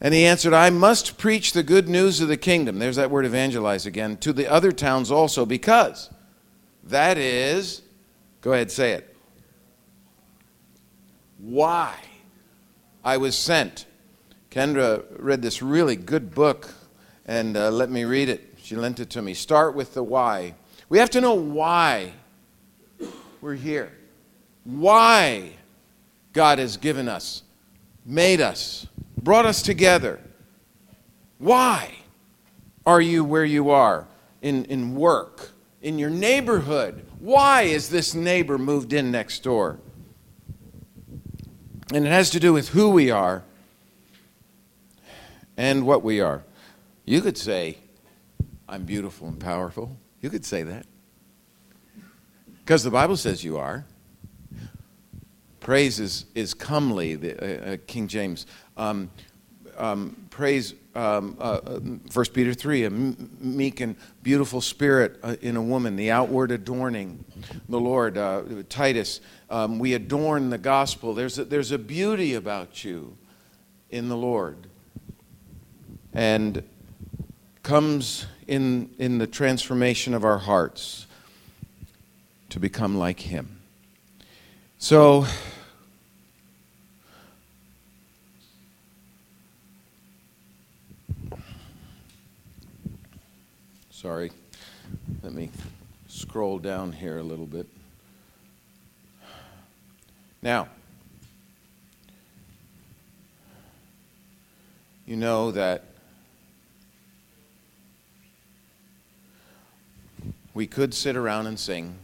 And 0.00 0.12
he 0.12 0.26
answered, 0.26 0.52
I 0.52 0.70
must 0.70 1.16
preach 1.16 1.52
the 1.52 1.62
good 1.62 1.88
news 1.88 2.20
of 2.20 2.28
the 2.28 2.36
kingdom. 2.36 2.78
There's 2.78 2.96
that 2.96 3.10
word 3.10 3.24
evangelize 3.24 3.86
again, 3.86 4.18
to 4.18 4.32
the 4.32 4.46
other 4.46 4.72
towns 4.72 5.10
also, 5.10 5.46
because 5.46 6.10
that 6.84 7.16
is, 7.16 7.82
go 8.42 8.52
ahead, 8.52 8.70
say 8.70 8.92
it. 8.92 9.16
Why 11.38 11.94
I 13.04 13.16
was 13.16 13.36
sent. 13.36 13.86
Kendra 14.50 15.04
read 15.18 15.42
this 15.42 15.62
really 15.62 15.96
good 15.96 16.34
book 16.34 16.72
and 17.26 17.56
uh, 17.56 17.70
let 17.70 17.90
me 17.90 18.04
read 18.04 18.28
it. 18.28 18.54
She 18.62 18.76
lent 18.76 19.00
it 19.00 19.10
to 19.10 19.22
me. 19.22 19.34
Start 19.34 19.74
with 19.74 19.94
the 19.94 20.02
why. 20.02 20.54
We 20.88 20.98
have 20.98 21.10
to 21.10 21.20
know 21.20 21.34
why 21.34 22.12
we're 23.40 23.54
here. 23.54 23.92
Why 24.64 25.52
God 26.32 26.58
has 26.58 26.76
given 26.76 27.08
us, 27.08 27.42
made 28.04 28.40
us, 28.40 28.86
brought 29.16 29.46
us 29.46 29.62
together. 29.62 30.20
Why 31.38 31.94
are 32.84 33.00
you 33.00 33.24
where 33.24 33.44
you 33.44 33.70
are 33.70 34.06
in, 34.42 34.64
in 34.66 34.94
work, 34.94 35.50
in 35.82 35.98
your 35.98 36.10
neighborhood? 36.10 37.06
Why 37.18 37.62
is 37.62 37.88
this 37.88 38.14
neighbor 38.14 38.58
moved 38.58 38.92
in 38.92 39.10
next 39.10 39.42
door? 39.42 39.78
And 41.92 42.06
it 42.06 42.10
has 42.10 42.30
to 42.30 42.40
do 42.40 42.52
with 42.52 42.70
who 42.70 42.90
we 42.90 43.10
are 43.10 43.42
and 45.56 45.86
what 45.86 46.02
we 46.02 46.20
are. 46.20 46.42
You 47.04 47.20
could 47.20 47.38
say, 47.38 47.78
I'm 48.68 48.84
beautiful 48.84 49.28
and 49.28 49.38
powerful. 49.38 49.96
You 50.20 50.30
could 50.30 50.44
say 50.44 50.62
that. 50.64 50.86
Because 52.64 52.82
the 52.82 52.90
Bible 52.90 53.16
says 53.16 53.44
you 53.44 53.56
are. 53.58 53.86
Praise 55.60 56.00
is, 56.00 56.26
is 56.34 56.52
comely, 56.54 57.14
the, 57.14 57.70
uh, 57.70 57.72
uh, 57.72 57.76
King 57.86 58.08
James. 58.08 58.46
Um, 58.76 59.10
um, 59.76 60.16
praise 60.30 60.74
um, 60.94 61.36
uh, 61.38 61.60
1 61.60 62.00
uh, 62.16 62.24
Peter 62.32 62.54
3, 62.54 62.84
a 62.84 62.90
meek 62.90 63.80
and 63.80 63.96
beautiful 64.22 64.60
spirit 64.60 65.18
uh, 65.22 65.36
in 65.42 65.56
a 65.56 65.62
woman, 65.62 65.96
the 65.96 66.10
outward 66.10 66.50
adorning. 66.50 67.24
The 67.68 67.78
Lord, 67.78 68.16
uh, 68.16 68.42
Titus, 68.68 69.20
um, 69.50 69.78
we 69.78 69.94
adorn 69.94 70.50
the 70.50 70.58
gospel. 70.58 71.14
There's 71.14 71.38
a, 71.38 71.44
there's 71.44 71.70
a 71.70 71.78
beauty 71.78 72.34
about 72.34 72.84
you 72.84 73.16
in 73.90 74.08
the 74.08 74.16
Lord. 74.16 74.56
And 76.14 76.62
comes 77.62 78.26
in, 78.46 78.88
in 78.98 79.18
the 79.18 79.26
transformation 79.26 80.14
of 80.14 80.24
our 80.24 80.38
hearts 80.38 81.06
to 82.48 82.60
become 82.60 82.96
like 82.96 83.20
Him. 83.20 83.60
So, 84.78 85.26
Sorry. 93.96 94.30
Let 95.22 95.32
me 95.32 95.48
scroll 96.06 96.58
down 96.58 96.92
here 96.92 97.16
a 97.16 97.22
little 97.22 97.46
bit. 97.46 97.66
Now, 100.42 100.68
you 105.06 105.16
know 105.16 105.50
that 105.50 105.84
we 110.52 110.66
could 110.66 110.92
sit 110.92 111.16
around 111.16 111.46
and 111.46 111.58
sing. 111.58 111.96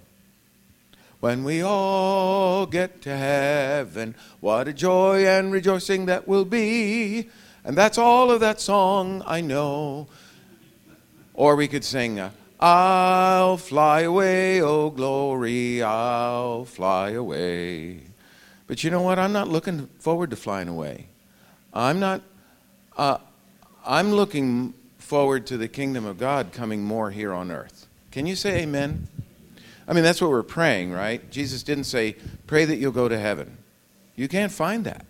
When 1.21 1.45
we 1.45 1.61
all 1.61 2.65
get 2.65 3.03
to 3.03 3.15
heaven, 3.15 4.15
what 4.41 4.67
a 4.67 4.73
joy 4.73 5.27
and 5.27 5.53
rejoicing 5.53 6.07
that 6.07 6.27
will 6.27 6.47
be. 6.47 7.29
And 7.65 7.77
that's 7.77 7.99
all 7.99 8.31
of 8.31 8.41
that 8.41 8.63
song 8.63 9.23
I 9.27 9.43
know. 9.43 10.09
Or 11.35 11.57
we 11.57 11.69
could 11.69 11.85
sing, 11.85 12.21
uh, 12.21 12.31
I'll 12.61 13.57
fly 13.57 14.03
away, 14.03 14.63
oh 14.63 14.91
glory, 14.91 15.83
I'll 15.83 16.65
fly 16.65 17.11
away. 17.11 18.03
But 18.67 18.85
you 18.85 18.91
know 18.91 19.03
what? 19.03 19.19
I'm 19.19 19.33
not 19.33 19.49
looking 19.49 19.89
forward 19.99 20.31
to 20.31 20.37
flying 20.37 20.69
away. 20.69 21.07
I'm 21.75 21.99
not, 21.99 22.23
uh, 22.97 23.19
I'm 23.85 24.13
looking 24.13 24.75
forward 24.99 25.47
to 25.49 25.57
the 25.57 25.69
kingdom 25.69 26.07
of 26.07 26.19
God 26.19 26.53
coming 26.53 26.85
more 26.85 27.11
here 27.11 27.33
on 27.33 27.51
earth. 27.51 27.87
Can 28.11 28.27
you 28.27 28.37
say 28.37 28.63
amen? 28.63 29.09
I 29.89 29.93
mean, 29.93 30.05
that's 30.05 30.21
what 30.23 30.31
we're 30.31 30.43
praying, 30.43 30.93
right? 30.93 31.29
Jesus 31.31 31.63
didn't 31.63 31.85
say, 31.85 32.17
pray 32.47 32.65
that 32.65 32.77
you'll 32.77 32.93
go 32.93 33.09
to 33.09 33.19
heaven. 33.19 33.59
You 34.15 34.29
can't 34.29 34.53
find 34.53 34.85
that. 34.85 35.05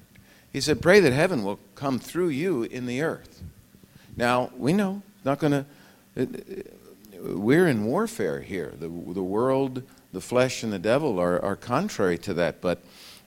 He 0.53 0.61
said, 0.61 0.81
pray 0.81 1.01
that 1.01 1.13
heaven 1.13 1.45
will 1.45 1.59
come 1.75 1.99
through 1.99 2.29
you 2.29 2.63
in 2.63 2.87
the 2.87 3.03
earth. 3.03 3.43
Now, 4.17 4.51
we 4.57 4.73
know, 4.73 5.03
not 5.25 5.39
going 5.39 5.53
to 5.53 5.67
we're 6.15 7.69
in 7.69 7.85
warfare 7.85 8.41
here. 8.41 8.75
The, 8.79 8.89
the 8.89 9.23
world, 9.23 9.83
the 10.13 10.21
flesh, 10.21 10.63
and 10.63 10.73
the 10.73 10.79
devil 10.79 11.19
are, 11.19 11.43
are 11.43 11.57
contrary 11.57 12.19
to 12.19 12.35
that. 12.35 12.61
But 12.61 12.83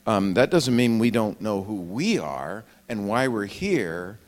um, 0.05 0.33
that 0.35 0.51
doesn't 0.51 0.75
mean 0.75 0.99
we 0.99 1.11
don't 1.11 1.41
know 1.41 1.63
who 1.63 1.75
we 1.75 2.19
are 2.19 2.63
and 2.87 3.07
why 3.07 3.27
we're 3.27 3.45
here 3.45 4.19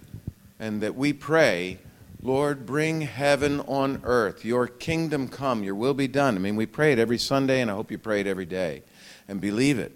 and 0.59 0.81
that 0.81 0.95
we 0.95 1.13
pray, 1.13 1.77
Lord, 2.21 2.65
bring 2.65 3.01
heaven 3.01 3.59
on 3.61 4.01
earth. 4.03 4.43
Your 4.43 4.67
kingdom 4.67 5.27
come. 5.27 5.63
Your 5.63 5.75
will 5.75 5.93
be 5.93 6.07
done. 6.07 6.35
I 6.35 6.39
mean, 6.39 6.55
we 6.55 6.65
pray 6.65 6.93
it 6.93 6.99
every 6.99 7.19
Sunday, 7.19 7.61
and 7.61 7.69
I 7.69 7.75
hope 7.75 7.91
you 7.91 7.97
pray 7.97 8.21
it 8.21 8.27
every 8.27 8.45
day 8.45 8.81
and 9.27 9.39
believe 9.39 9.77
it. 9.77 9.91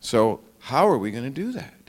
So, 0.00 0.40
how 0.60 0.88
are 0.88 0.98
we 0.98 1.10
going 1.10 1.24
to 1.24 1.30
do 1.30 1.50
that? 1.52 1.81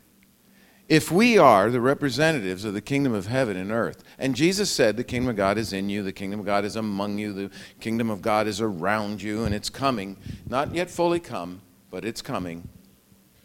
If 0.89 1.11
we 1.11 1.37
are 1.37 1.69
the 1.69 1.79
representatives 1.79 2.65
of 2.65 2.73
the 2.73 2.81
kingdom 2.81 3.13
of 3.13 3.27
heaven 3.27 3.55
and 3.55 3.71
earth, 3.71 4.03
and 4.19 4.35
Jesus 4.35 4.69
said 4.69 4.97
the 4.97 5.03
kingdom 5.03 5.29
of 5.29 5.37
God 5.37 5.57
is 5.57 5.71
in 5.71 5.89
you, 5.89 6.03
the 6.03 6.11
kingdom 6.11 6.41
of 6.41 6.45
God 6.45 6.65
is 6.65 6.75
among 6.75 7.17
you, 7.17 7.31
the 7.31 7.51
kingdom 7.79 8.09
of 8.09 8.21
God 8.21 8.47
is 8.47 8.59
around 8.59 9.21
you, 9.21 9.45
and 9.45 9.55
it's 9.55 9.69
coming, 9.69 10.17
not 10.47 10.75
yet 10.75 10.89
fully 10.89 11.21
come, 11.21 11.61
but 11.89 12.03
it's 12.03 12.21
coming 12.21 12.67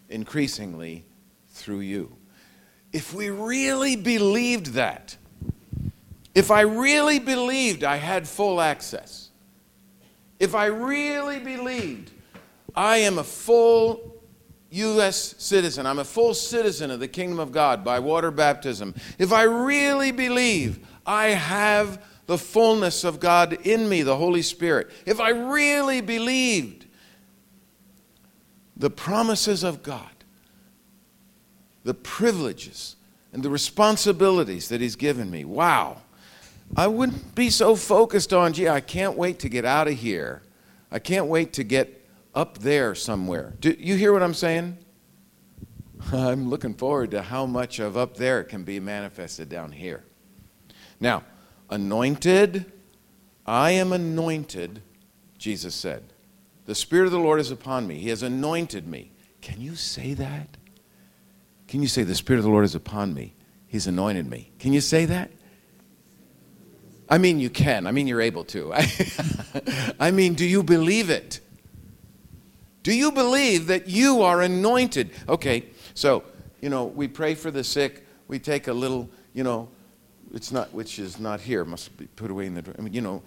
increasingly 0.08 1.04
through 1.48 1.80
you. 1.80 2.16
If 2.92 3.14
we 3.14 3.30
really 3.30 3.94
believed 3.94 4.72
that, 4.74 5.16
if 6.34 6.50
I 6.50 6.62
really 6.62 7.18
believed 7.18 7.84
I 7.84 7.96
had 7.96 8.26
full 8.26 8.60
access, 8.60 9.30
if 10.40 10.54
I 10.54 10.66
really 10.66 11.38
believed 11.38 12.10
I 12.74 12.98
am 12.98 13.18
a 13.18 13.24
full 13.24 14.17
U.S. 14.70 15.34
citizen, 15.38 15.86
I'm 15.86 15.98
a 15.98 16.04
full 16.04 16.34
citizen 16.34 16.90
of 16.90 17.00
the 17.00 17.08
kingdom 17.08 17.38
of 17.38 17.52
God 17.52 17.84
by 17.84 17.98
water 17.98 18.30
baptism, 18.30 18.94
if 19.18 19.32
I 19.32 19.44
really 19.44 20.12
believe 20.12 20.86
I 21.06 21.28
have 21.28 22.02
the 22.26 22.36
fullness 22.36 23.04
of 23.04 23.18
God 23.18 23.54
in 23.66 23.88
me, 23.88 24.02
the 24.02 24.16
Holy 24.16 24.42
Spirit, 24.42 24.90
if 25.06 25.20
I 25.20 25.30
really 25.30 26.02
believed 26.02 26.84
the 28.76 28.90
promises 28.90 29.64
of 29.64 29.82
God, 29.82 30.10
the 31.84 31.94
privileges 31.94 32.96
and 33.32 33.42
the 33.42 33.50
responsibilities 33.50 34.68
that 34.68 34.82
He's 34.82 34.96
given 34.96 35.30
me. 35.30 35.44
Wow. 35.44 36.02
I 36.76 36.86
wouldn't 36.86 37.34
be 37.34 37.48
so 37.48 37.74
focused 37.74 38.34
on, 38.34 38.52
gee, 38.52 38.68
I 38.68 38.80
can't 38.80 39.16
wait 39.16 39.38
to 39.40 39.48
get 39.48 39.64
out 39.64 39.88
of 39.88 39.94
here. 39.94 40.42
I 40.90 40.98
can't 40.98 41.26
wait 41.26 41.54
to 41.54 41.64
get 41.64 41.97
up 42.34 42.58
there 42.58 42.94
somewhere. 42.94 43.54
Do 43.60 43.74
you 43.78 43.96
hear 43.96 44.12
what 44.12 44.22
I'm 44.22 44.34
saying? 44.34 44.78
I'm 46.12 46.48
looking 46.48 46.74
forward 46.74 47.10
to 47.12 47.22
how 47.22 47.46
much 47.46 47.78
of 47.78 47.96
up 47.96 48.16
there 48.16 48.44
can 48.44 48.64
be 48.64 48.80
manifested 48.80 49.48
down 49.48 49.72
here. 49.72 50.04
Now, 51.00 51.24
anointed, 51.70 52.72
I 53.46 53.72
am 53.72 53.92
anointed, 53.92 54.82
Jesus 55.38 55.74
said. 55.74 56.12
The 56.66 56.74
Spirit 56.74 57.06
of 57.06 57.12
the 57.12 57.18
Lord 57.18 57.40
is 57.40 57.50
upon 57.50 57.86
me. 57.86 57.98
He 57.98 58.10
has 58.10 58.22
anointed 58.22 58.86
me. 58.86 59.12
Can 59.40 59.60
you 59.60 59.74
say 59.74 60.14
that? 60.14 60.56
Can 61.66 61.82
you 61.82 61.88
say, 61.88 62.02
The 62.02 62.14
Spirit 62.14 62.38
of 62.38 62.44
the 62.44 62.50
Lord 62.50 62.64
is 62.64 62.74
upon 62.74 63.14
me? 63.14 63.34
He's 63.66 63.86
anointed 63.86 64.28
me. 64.28 64.50
Can 64.58 64.72
you 64.72 64.80
say 64.80 65.04
that? 65.04 65.30
I 67.08 67.18
mean, 67.18 67.40
you 67.40 67.48
can. 67.48 67.86
I 67.86 67.92
mean, 67.92 68.06
you're 68.06 68.20
able 68.20 68.44
to. 68.44 68.72
I 70.00 70.10
mean, 70.10 70.34
do 70.34 70.44
you 70.44 70.62
believe 70.62 71.10
it? 71.10 71.40
Do 72.82 72.94
you 72.94 73.12
believe 73.12 73.66
that 73.66 73.88
you 73.88 74.22
are 74.22 74.42
anointed? 74.42 75.10
Okay, 75.28 75.66
so, 75.94 76.22
you 76.60 76.68
know, 76.68 76.84
we 76.84 77.08
pray 77.08 77.34
for 77.34 77.50
the 77.50 77.64
sick. 77.64 78.06
We 78.28 78.38
take 78.38 78.68
a 78.68 78.72
little, 78.72 79.08
you 79.34 79.44
know, 79.44 79.68
it's 80.32 80.52
not, 80.52 80.72
which 80.72 80.98
is 80.98 81.18
not 81.18 81.40
here, 81.40 81.64
must 81.64 81.96
be 81.96 82.06
put 82.06 82.30
away 82.30 82.46
in 82.46 82.54
the, 82.54 82.74
I 82.78 82.82
mean, 82.82 82.92
you 82.92 83.00
know, 83.00 83.22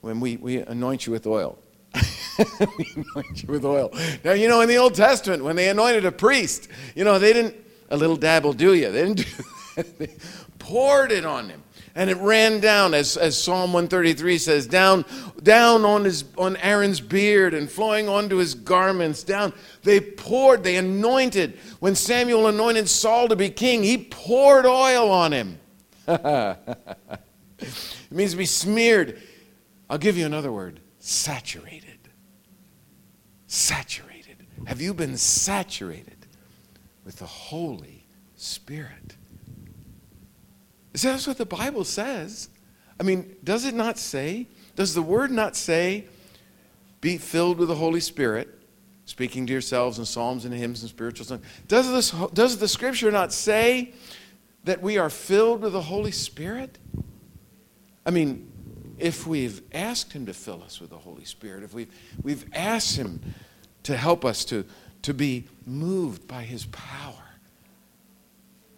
when 0.00 0.20
we, 0.20 0.36
we 0.36 0.58
anoint 0.58 1.06
you 1.06 1.12
with 1.12 1.26
oil. 1.26 1.58
we 2.58 2.94
anoint 2.96 3.42
you 3.42 3.48
with 3.48 3.64
oil. 3.64 3.90
Now, 4.24 4.32
you 4.32 4.48
know, 4.48 4.60
in 4.60 4.68
the 4.68 4.76
Old 4.76 4.94
Testament, 4.94 5.44
when 5.44 5.56
they 5.56 5.68
anointed 5.68 6.04
a 6.04 6.12
priest, 6.12 6.68
you 6.94 7.04
know, 7.04 7.18
they 7.18 7.32
didn't, 7.32 7.56
a 7.90 7.96
little 7.96 8.16
dab 8.16 8.44
will 8.44 8.52
do 8.52 8.74
you. 8.74 8.90
They 8.90 9.02
didn't 9.02 9.18
do 9.18 9.44
They 9.98 10.14
poured 10.58 11.12
it 11.12 11.24
on 11.24 11.48
him. 11.48 11.62
And 11.94 12.08
it 12.08 12.16
ran 12.16 12.60
down, 12.60 12.94
as, 12.94 13.16
as 13.16 13.40
Psalm 13.40 13.72
133 13.72 14.38
says, 14.38 14.66
down, 14.66 15.04
down 15.42 15.84
on, 15.84 16.04
his, 16.04 16.24
on 16.38 16.56
Aaron's 16.56 17.00
beard 17.00 17.52
and 17.52 17.70
flowing 17.70 18.08
onto 18.08 18.36
his 18.36 18.54
garments. 18.54 19.22
Down. 19.22 19.52
They 19.82 20.00
poured, 20.00 20.64
they 20.64 20.76
anointed. 20.76 21.58
When 21.80 21.94
Samuel 21.94 22.46
anointed 22.46 22.88
Saul 22.88 23.28
to 23.28 23.36
be 23.36 23.50
king, 23.50 23.82
he 23.82 23.98
poured 23.98 24.64
oil 24.64 25.10
on 25.10 25.32
him. 25.32 25.58
it 26.08 26.56
means 28.10 28.30
to 28.32 28.36
be 28.38 28.46
smeared. 28.46 29.20
I'll 29.90 29.98
give 29.98 30.16
you 30.16 30.24
another 30.24 30.50
word 30.50 30.80
saturated 30.98 31.92
saturated. 33.52 34.46
Have 34.64 34.80
you 34.80 34.94
been 34.94 35.18
saturated 35.18 36.26
with 37.04 37.16
the 37.16 37.26
Holy 37.26 38.06
Spirit? 38.34 39.16
Is 40.92 41.02
that 41.02 41.22
what 41.26 41.38
the 41.38 41.46
Bible 41.46 41.84
says? 41.84 42.48
I 43.00 43.02
mean, 43.02 43.36
does 43.42 43.64
it 43.64 43.74
not 43.74 43.98
say? 43.98 44.46
Does 44.76 44.94
the 44.94 45.02
word 45.02 45.30
not 45.30 45.56
say, 45.56 46.06
be 47.00 47.18
filled 47.18 47.58
with 47.58 47.68
the 47.68 47.74
Holy 47.74 48.00
Spirit, 48.00 48.48
speaking 49.06 49.46
to 49.46 49.52
yourselves 49.52 49.98
in 49.98 50.04
psalms 50.04 50.44
and 50.44 50.54
hymns 50.54 50.82
and 50.82 50.90
spiritual 50.90 51.26
songs? 51.26 51.44
Does, 51.68 51.90
this, 51.90 52.10
does 52.32 52.58
the 52.58 52.68
scripture 52.68 53.10
not 53.10 53.32
say 53.32 53.92
that 54.64 54.80
we 54.80 54.98
are 54.98 55.10
filled 55.10 55.62
with 55.62 55.72
the 55.72 55.82
Holy 55.82 56.12
Spirit? 56.12 56.78
I 58.06 58.10
mean, 58.10 58.50
if 58.98 59.26
we've 59.26 59.62
asked 59.72 60.12
Him 60.12 60.26
to 60.26 60.34
fill 60.34 60.62
us 60.62 60.80
with 60.80 60.90
the 60.90 60.98
Holy 60.98 61.24
Spirit, 61.24 61.64
if 61.64 61.74
we've, 61.74 61.92
we've 62.22 62.46
asked 62.54 62.96
Him 62.96 63.20
to 63.82 63.96
help 63.96 64.24
us 64.24 64.44
to, 64.46 64.64
to 65.02 65.12
be 65.12 65.48
moved 65.66 66.28
by 66.28 66.42
His 66.42 66.66
power. 66.66 67.14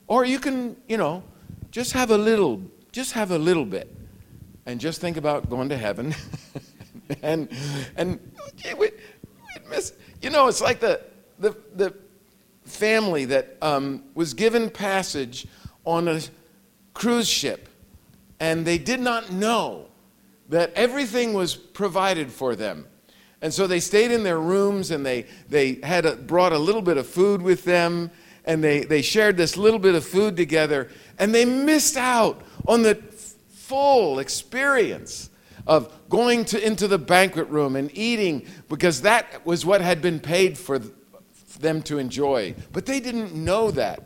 Or 0.06 0.24
you 0.24 0.38
can, 0.38 0.76
you 0.88 0.96
know, 0.96 1.22
just 1.74 1.90
have 1.90 2.12
a 2.12 2.16
little, 2.16 2.62
just 2.92 3.10
have 3.14 3.32
a 3.32 3.36
little 3.36 3.64
bit 3.64 3.92
and 4.64 4.78
just 4.78 5.00
think 5.00 5.16
about 5.16 5.50
going 5.50 5.68
to 5.70 5.76
heaven. 5.76 6.14
and, 7.22 7.48
and 7.96 8.20
we, 8.78 8.90
miss, 9.68 9.92
you 10.22 10.30
know, 10.30 10.46
it's 10.46 10.60
like 10.60 10.78
the, 10.78 11.00
the, 11.40 11.56
the 11.74 11.92
family 12.64 13.24
that 13.24 13.56
um, 13.60 14.04
was 14.14 14.34
given 14.34 14.70
passage 14.70 15.48
on 15.84 16.06
a 16.06 16.20
cruise 16.94 17.28
ship 17.28 17.68
and 18.38 18.64
they 18.64 18.78
did 18.78 19.00
not 19.00 19.32
know 19.32 19.86
that 20.50 20.72
everything 20.74 21.32
was 21.32 21.56
provided 21.56 22.30
for 22.30 22.54
them. 22.54 22.86
And 23.42 23.52
so 23.52 23.66
they 23.66 23.80
stayed 23.80 24.12
in 24.12 24.22
their 24.22 24.38
rooms 24.38 24.92
and 24.92 25.04
they, 25.04 25.26
they 25.48 25.80
had 25.82 26.06
a, 26.06 26.14
brought 26.14 26.52
a 26.52 26.58
little 26.58 26.82
bit 26.82 26.98
of 26.98 27.08
food 27.08 27.42
with 27.42 27.64
them 27.64 28.12
and 28.44 28.62
they, 28.62 28.84
they 28.84 29.02
shared 29.02 29.36
this 29.36 29.56
little 29.56 29.78
bit 29.78 29.94
of 29.94 30.04
food 30.04 30.36
together 30.36 30.88
and 31.18 31.34
they 31.34 31.44
missed 31.44 31.96
out 31.96 32.42
on 32.66 32.82
the 32.82 32.94
full 33.48 34.18
experience 34.18 35.30
of 35.66 35.90
going 36.08 36.44
to, 36.44 36.64
into 36.64 36.86
the 36.86 36.98
banquet 36.98 37.48
room 37.48 37.76
and 37.76 37.90
eating 37.96 38.46
because 38.68 39.02
that 39.02 39.44
was 39.46 39.64
what 39.64 39.80
had 39.80 40.02
been 40.02 40.20
paid 40.20 40.58
for 40.58 40.80
them 41.60 41.82
to 41.82 41.98
enjoy. 41.98 42.54
But 42.72 42.86
they 42.86 43.00
didn't 43.00 43.34
know 43.34 43.70
that. 43.70 44.02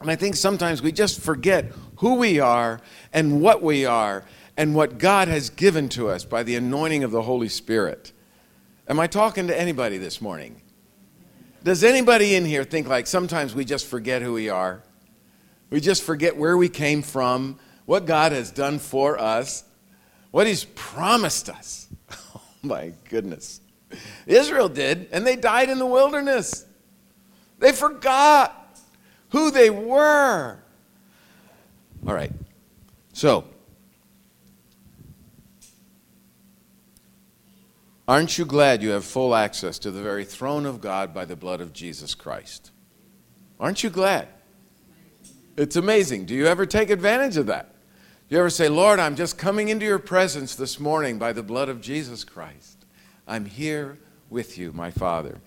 And 0.00 0.10
I 0.10 0.16
think 0.16 0.36
sometimes 0.36 0.82
we 0.82 0.92
just 0.92 1.20
forget 1.20 1.72
who 1.96 2.14
we 2.14 2.40
are 2.40 2.80
and 3.12 3.40
what 3.40 3.62
we 3.62 3.84
are 3.86 4.24
and 4.56 4.74
what 4.74 4.98
God 4.98 5.28
has 5.28 5.48
given 5.50 5.88
to 5.90 6.08
us 6.08 6.24
by 6.24 6.42
the 6.42 6.56
anointing 6.56 7.04
of 7.04 7.10
the 7.10 7.22
Holy 7.22 7.48
Spirit. 7.48 8.12
Am 8.88 8.98
I 9.00 9.06
talking 9.06 9.46
to 9.46 9.58
anybody 9.58 9.98
this 9.98 10.20
morning? 10.20 10.60
Does 11.62 11.84
anybody 11.84 12.34
in 12.34 12.46
here 12.46 12.64
think 12.64 12.88
like 12.88 13.06
sometimes 13.06 13.54
we 13.54 13.64
just 13.64 13.86
forget 13.86 14.22
who 14.22 14.32
we 14.32 14.48
are? 14.48 14.82
We 15.68 15.80
just 15.80 16.02
forget 16.02 16.36
where 16.36 16.56
we 16.56 16.68
came 16.68 17.02
from, 17.02 17.58
what 17.84 18.06
God 18.06 18.32
has 18.32 18.50
done 18.50 18.78
for 18.78 19.20
us, 19.20 19.64
what 20.30 20.46
He's 20.46 20.64
promised 20.64 21.48
us. 21.48 21.88
Oh 22.62 22.68
my 22.68 22.92
goodness. 23.08 23.62
Israel 24.26 24.68
did, 24.68 25.08
and 25.12 25.26
they 25.26 25.34
died 25.34 25.70
in 25.70 25.78
the 25.78 25.86
wilderness. 25.86 26.66
They 27.58 27.72
forgot 27.72 28.78
who 29.30 29.50
they 29.50 29.70
were. 29.70 30.58
All 32.06 32.14
right. 32.14 32.32
So, 33.14 33.44
Aren't 38.10 38.38
you 38.38 38.44
glad 38.44 38.82
you 38.82 38.90
have 38.90 39.04
full 39.04 39.36
access 39.36 39.78
to 39.78 39.92
the 39.92 40.02
very 40.02 40.24
throne 40.24 40.66
of 40.66 40.80
God 40.80 41.14
by 41.14 41.24
the 41.24 41.36
blood 41.36 41.60
of 41.60 41.72
Jesus 41.72 42.12
Christ? 42.12 42.72
Aren't 43.60 43.84
you 43.84 43.88
glad? 43.88 44.26
It's 45.56 45.76
amazing. 45.76 46.24
Do 46.24 46.34
you 46.34 46.48
ever 46.48 46.66
take 46.66 46.90
advantage 46.90 47.36
of 47.36 47.46
that? 47.46 47.72
Do 48.28 48.34
you 48.34 48.40
ever 48.40 48.50
say, 48.50 48.68
Lord, 48.68 48.98
I'm 48.98 49.14
just 49.14 49.38
coming 49.38 49.68
into 49.68 49.86
your 49.86 50.00
presence 50.00 50.56
this 50.56 50.80
morning 50.80 51.20
by 51.20 51.32
the 51.32 51.44
blood 51.44 51.68
of 51.68 51.80
Jesus 51.80 52.24
Christ? 52.24 52.84
I'm 53.28 53.44
here 53.44 53.96
with 54.28 54.58
you, 54.58 54.72
my 54.72 54.90
Father. 54.90 55.40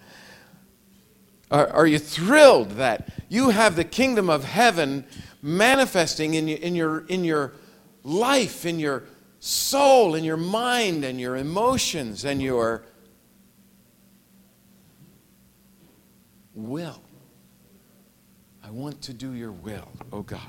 Are, 1.51 1.67
are 1.67 1.85
you 1.85 1.99
thrilled 1.99 2.77
that 2.77 3.09
you 3.27 3.49
have 3.49 3.75
the 3.75 3.83
kingdom 3.83 4.29
of 4.29 4.45
heaven 4.45 5.03
manifesting 5.41 6.35
in, 6.35 6.47
in, 6.47 6.75
your, 6.75 7.05
in 7.07 7.25
your 7.25 7.51
life, 8.05 8.65
in 8.65 8.79
your 8.79 9.03
soul 9.43 10.15
and 10.15 10.25
your 10.25 10.37
mind 10.37 11.03
and 11.03 11.19
your 11.19 11.35
emotions 11.35 12.23
and 12.23 12.41
your 12.41 12.85
will. 16.55 17.01
I 18.63 18.69
want 18.69 19.01
to 19.01 19.13
do 19.13 19.33
your 19.33 19.51
will, 19.51 19.89
oh 20.13 20.21
God. 20.21 20.39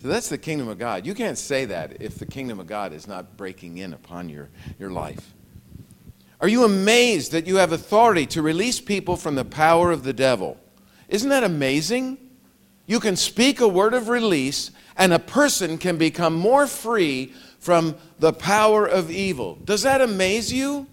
So 0.00 0.08
that's 0.08 0.30
the 0.30 0.38
kingdom 0.38 0.68
of 0.68 0.78
God. 0.78 1.04
You 1.04 1.12
can't 1.12 1.36
say 1.36 1.66
that 1.66 2.00
if 2.00 2.18
the 2.18 2.24
kingdom 2.24 2.58
of 2.58 2.66
God 2.66 2.94
is 2.94 3.06
not 3.06 3.36
breaking 3.36 3.76
in 3.76 3.92
upon 3.92 4.30
your, 4.30 4.48
your 4.78 4.90
life. 4.90 5.34
Are 6.40 6.48
you 6.48 6.64
amazed 6.64 7.32
that 7.32 7.46
you 7.46 7.56
have 7.56 7.72
authority 7.72 8.24
to 8.28 8.40
release 8.40 8.80
people 8.80 9.16
from 9.16 9.34
the 9.34 9.44
power 9.44 9.92
of 9.92 10.02
the 10.02 10.14
devil? 10.14 10.56
Isn't 11.10 11.28
that 11.28 11.44
amazing? 11.44 12.16
You 12.86 13.00
can 13.00 13.16
speak 13.16 13.60
a 13.60 13.68
word 13.68 13.92
of 13.92 14.08
release, 14.08 14.70
and 14.96 15.12
a 15.12 15.18
person 15.18 15.76
can 15.76 15.98
become 15.98 16.34
more 16.34 16.66
free 16.66 17.34
from 17.60 17.94
the 18.18 18.32
power 18.32 18.86
of 18.86 19.10
evil. 19.10 19.56
Does 19.64 19.82
that 19.82 20.00
amaze 20.00 20.52
you? 20.52 20.86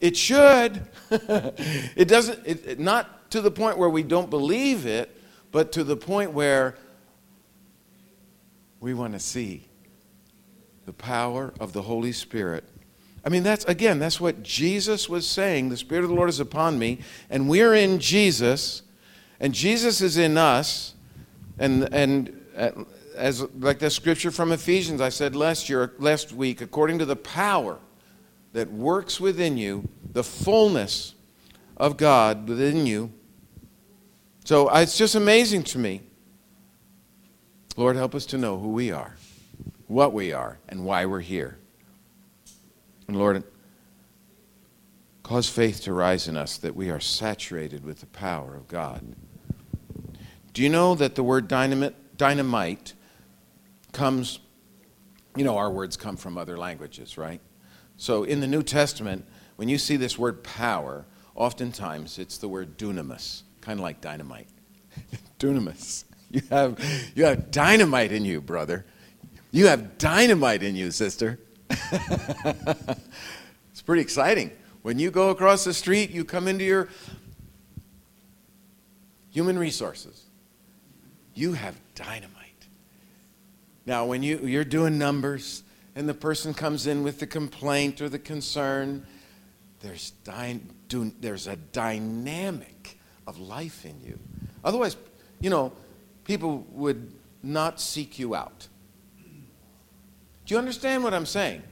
It 0.00 0.16
should. 0.16 0.88
it 1.10 2.08
doesn't, 2.08 2.40
it, 2.44 2.66
it, 2.66 2.80
not 2.80 3.30
to 3.30 3.40
the 3.40 3.50
point 3.50 3.78
where 3.78 3.88
we 3.88 4.02
don't 4.02 4.30
believe 4.30 4.86
it, 4.86 5.16
but 5.52 5.70
to 5.72 5.84
the 5.84 5.96
point 5.96 6.32
where 6.32 6.74
we 8.80 8.94
want 8.94 9.12
to 9.12 9.20
see 9.20 9.68
the 10.86 10.92
power 10.92 11.52
of 11.60 11.72
the 11.72 11.82
Holy 11.82 12.12
Spirit. 12.12 12.64
I 13.24 13.28
mean, 13.30 13.42
that's, 13.42 13.64
again, 13.64 13.98
that's 13.98 14.20
what 14.20 14.42
Jesus 14.42 15.08
was 15.08 15.26
saying. 15.26 15.70
The 15.70 15.76
Spirit 15.76 16.04
of 16.04 16.10
the 16.10 16.16
Lord 16.16 16.28
is 16.28 16.40
upon 16.40 16.78
me, 16.78 16.98
and 17.30 17.48
we're 17.48 17.74
in 17.74 17.98
Jesus, 17.98 18.82
and 19.40 19.54
Jesus 19.54 20.00
is 20.00 20.18
in 20.18 20.36
us. 20.36 20.94
And, 21.58 21.88
and 21.94 22.44
uh, 22.56 22.70
as 23.14 23.42
like 23.58 23.78
the 23.78 23.90
scripture 23.90 24.30
from 24.30 24.52
Ephesians, 24.52 25.00
I 25.00 25.08
said 25.08 25.34
last 25.34 25.68
year, 25.68 25.92
last 25.98 26.32
week, 26.32 26.60
according 26.60 26.98
to 26.98 27.04
the 27.04 27.16
power 27.16 27.78
that 28.52 28.70
works 28.70 29.20
within 29.20 29.56
you, 29.56 29.88
the 30.12 30.24
fullness 30.24 31.14
of 31.76 31.96
God 31.96 32.48
within 32.48 32.86
you. 32.86 33.12
So 34.44 34.70
uh, 34.70 34.80
it's 34.80 34.96
just 34.96 35.14
amazing 35.14 35.64
to 35.64 35.78
me. 35.78 36.02
Lord, 37.76 37.96
help 37.96 38.14
us 38.14 38.26
to 38.26 38.38
know 38.38 38.58
who 38.58 38.68
we 38.68 38.92
are, 38.92 39.16
what 39.88 40.12
we 40.12 40.32
are, 40.32 40.58
and 40.68 40.84
why 40.84 41.06
we're 41.06 41.20
here. 41.20 41.58
And 43.08 43.16
Lord, 43.16 43.42
cause 45.24 45.48
faith 45.48 45.82
to 45.82 45.92
rise 45.92 46.28
in 46.28 46.36
us 46.36 46.56
that 46.58 46.76
we 46.76 46.90
are 46.90 47.00
saturated 47.00 47.84
with 47.84 48.00
the 48.00 48.06
power 48.06 48.54
of 48.54 48.68
God. 48.68 49.16
Do 50.52 50.62
you 50.62 50.68
know 50.68 50.94
that 50.94 51.16
the 51.16 51.24
word 51.24 51.48
dynamite, 51.48 52.16
dynamite 52.16 52.94
comes, 53.94 54.40
you 55.36 55.44
know, 55.44 55.56
our 55.56 55.70
words 55.70 55.96
come 55.96 56.16
from 56.16 56.36
other 56.36 56.58
languages, 56.58 57.16
right? 57.16 57.40
So 57.96 58.24
in 58.24 58.40
the 58.40 58.46
New 58.46 58.62
Testament, 58.62 59.24
when 59.56 59.68
you 59.68 59.78
see 59.78 59.96
this 59.96 60.18
word 60.18 60.44
power, 60.44 61.06
oftentimes 61.34 62.18
it's 62.18 62.38
the 62.38 62.48
word 62.48 62.76
dunamis, 62.76 63.42
kind 63.60 63.78
of 63.78 63.82
like 63.82 64.00
dynamite. 64.00 64.48
dunamis. 65.38 66.04
You 66.30 66.42
have, 66.50 66.78
you 67.14 67.24
have 67.24 67.50
dynamite 67.50 68.12
in 68.12 68.24
you, 68.24 68.40
brother. 68.40 68.84
You 69.52 69.68
have 69.68 69.98
dynamite 69.98 70.62
in 70.62 70.74
you, 70.74 70.90
sister. 70.90 71.38
it's 71.70 73.82
pretty 73.86 74.02
exciting. 74.02 74.50
When 74.82 74.98
you 74.98 75.10
go 75.10 75.30
across 75.30 75.64
the 75.64 75.72
street, 75.72 76.10
you 76.10 76.24
come 76.24 76.48
into 76.48 76.64
your 76.64 76.88
human 79.30 79.58
resources 79.58 80.24
you 81.34 81.52
have 81.52 81.78
dynamite. 81.94 82.33
Now, 83.86 84.06
when 84.06 84.22
you, 84.22 84.38
you're 84.38 84.64
doing 84.64 84.98
numbers 84.98 85.62
and 85.94 86.08
the 86.08 86.14
person 86.14 86.54
comes 86.54 86.86
in 86.86 87.02
with 87.02 87.20
the 87.20 87.26
complaint 87.26 88.00
or 88.00 88.08
the 88.08 88.18
concern, 88.18 89.06
there's, 89.80 90.12
dy- 90.24 90.60
do, 90.88 91.12
there's 91.20 91.46
a 91.46 91.56
dynamic 91.56 92.98
of 93.26 93.38
life 93.38 93.84
in 93.84 94.00
you. 94.02 94.18
Otherwise, 94.64 94.96
you 95.40 95.50
know, 95.50 95.72
people 96.24 96.66
would 96.70 97.12
not 97.42 97.80
seek 97.80 98.18
you 98.18 98.34
out. 98.34 98.68
Do 100.46 100.54
you 100.54 100.58
understand 100.58 101.04
what 101.04 101.14
I'm 101.14 101.26
saying? 101.26 101.62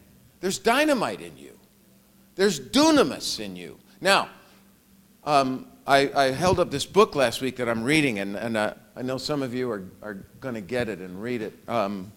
There's 0.41 0.59
dynamite 0.59 1.21
in 1.21 1.37
you. 1.39 1.59
There's 2.35 2.59
dunamis 2.59 3.41
in 3.41 3.57
you. 3.57 3.79
Now, 4.01 4.29
um, 5.25 5.67
I, 5.87 6.11
I, 6.15 6.31
held 6.31 6.61
up 6.61 6.71
this 6.71 6.87
book 6.87 7.17
last 7.17 7.41
week 7.41 7.57
that 7.57 7.69
I'm 7.69 7.83
reading, 7.83 8.21
and, 8.21 8.37
and 8.37 8.57
uh, 8.57 8.75
I 8.95 9.03
know 9.03 9.19
some 9.19 9.43
of 9.43 9.53
you 9.53 9.69
are, 9.71 9.83
are 10.01 10.15
going 10.41 10.55
to 10.55 10.61
get 10.61 10.89
it 10.89 11.01
and 11.01 11.21
read 11.21 11.43
it. 11.43 11.53
Um, 11.69 12.13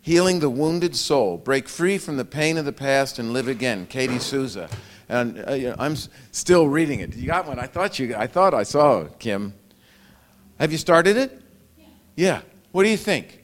Healing 0.00 0.40
the 0.40 0.48
Wounded 0.48 0.96
Soul 0.96 1.36
Break 1.36 1.68
Free 1.68 1.98
from 1.98 2.16
the 2.16 2.24
Pain 2.24 2.56
of 2.56 2.64
the 2.64 2.72
Past 2.72 3.18
and 3.18 3.34
Live 3.34 3.48
Again, 3.48 3.86
Katie 3.86 4.18
Souza. 4.18 4.70
And 5.10 5.44
uh, 5.46 5.52
you 5.52 5.68
know, 5.68 5.76
I'm 5.78 5.96
still 6.32 6.66
reading 6.66 7.00
it. 7.00 7.14
You 7.14 7.26
got 7.26 7.46
one? 7.46 7.58
I 7.58 7.66
thought, 7.66 7.98
you, 7.98 8.14
I 8.16 8.26
thought 8.26 8.54
I 8.54 8.62
saw 8.62 9.02
it, 9.02 9.18
Kim. 9.18 9.52
Have 10.58 10.72
you 10.72 10.78
started 10.78 11.18
it? 11.18 11.42
Yeah. 11.78 11.84
Yeah. 12.16 12.40
What 12.72 12.84
do 12.84 12.88
you 12.88 12.96
think? 12.96 13.39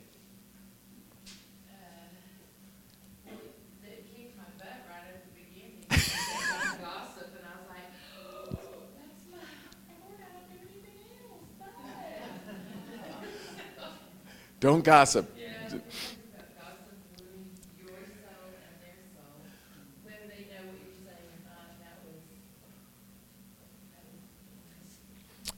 Don't 14.58 14.82
gossip. 14.82 15.30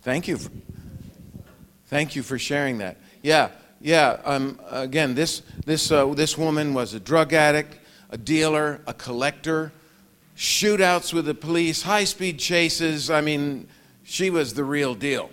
Thank 0.03 0.27
you. 0.27 0.39
Thank 1.87 2.17
you 2.17 2.23
for 2.23 2.39
sharing 2.39 2.79
that. 2.79 2.97
Yeah, 3.23 3.51
yeah. 3.81 4.21
Um, 4.25 4.59
again, 4.71 5.15
this 5.15 5.43
this 5.67 5.91
uh, 5.93 6.07
this 6.15 6.39
woman 6.39 6.73
was 6.73 6.95
a 6.95 7.01
drug 7.01 7.33
addict, 7.33 7.77
a 8.11 8.17
dealer, 8.17 8.81
a 8.87 8.95
collector, 8.95 9.73
shootouts 10.37 11.13
with 11.13 11.27
the 11.27 11.35
police, 11.35 11.83
high-speed 11.83 12.39
chases. 12.39 13.11
I 13.11 13.21
mean, 13.21 13.69
she 14.03 14.31
was 14.31 14.55
the 14.55 14.65
real 14.65 14.95
deal. 14.95 15.31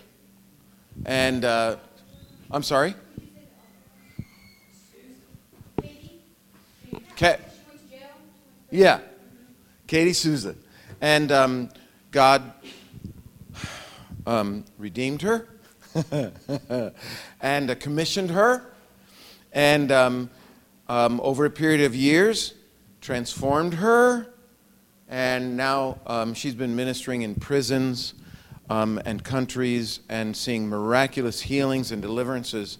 And 1.05 1.45
uh, 1.45 1.77
I'm 2.51 2.63
sorry. 2.63 2.95
Yeah, 8.71 8.99
Katie 9.87 10.11
Souza. 10.11 10.55
And 10.99 11.31
um, 11.31 11.69
God 12.11 12.51
um, 14.25 14.65
redeemed 14.77 15.21
her 15.21 15.47
and 17.41 17.71
uh, 17.71 17.75
commissioned 17.75 18.31
her. 18.31 18.73
And 19.53 19.93
um, 19.93 20.29
um, 20.89 21.21
over 21.21 21.45
a 21.45 21.49
period 21.49 21.85
of 21.85 21.95
years, 21.95 22.53
transformed 22.99 23.75
her. 23.75 24.33
And 25.07 25.55
now 25.55 25.99
um, 26.05 26.33
she's 26.33 26.55
been 26.55 26.75
ministering 26.75 27.21
in 27.21 27.35
prisons 27.35 28.13
um, 28.69 28.99
and 29.05 29.23
countries 29.23 30.01
and 30.09 30.35
seeing 30.35 30.67
miraculous 30.67 31.41
healings 31.41 31.93
and 31.93 32.01
deliverances 32.01 32.77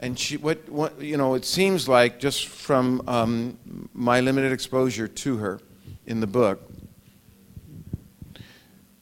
and 0.00 0.18
she, 0.18 0.38
what, 0.38 0.66
what, 0.70 1.00
you 1.00 1.18
know, 1.18 1.34
it 1.34 1.44
seems 1.44 1.86
like 1.86 2.18
just 2.18 2.48
from 2.48 3.02
um, 3.06 3.88
my 3.92 4.20
limited 4.20 4.50
exposure 4.50 5.06
to 5.06 5.36
her 5.36 5.60
in 6.06 6.20
the 6.20 6.26
book, 6.26 6.72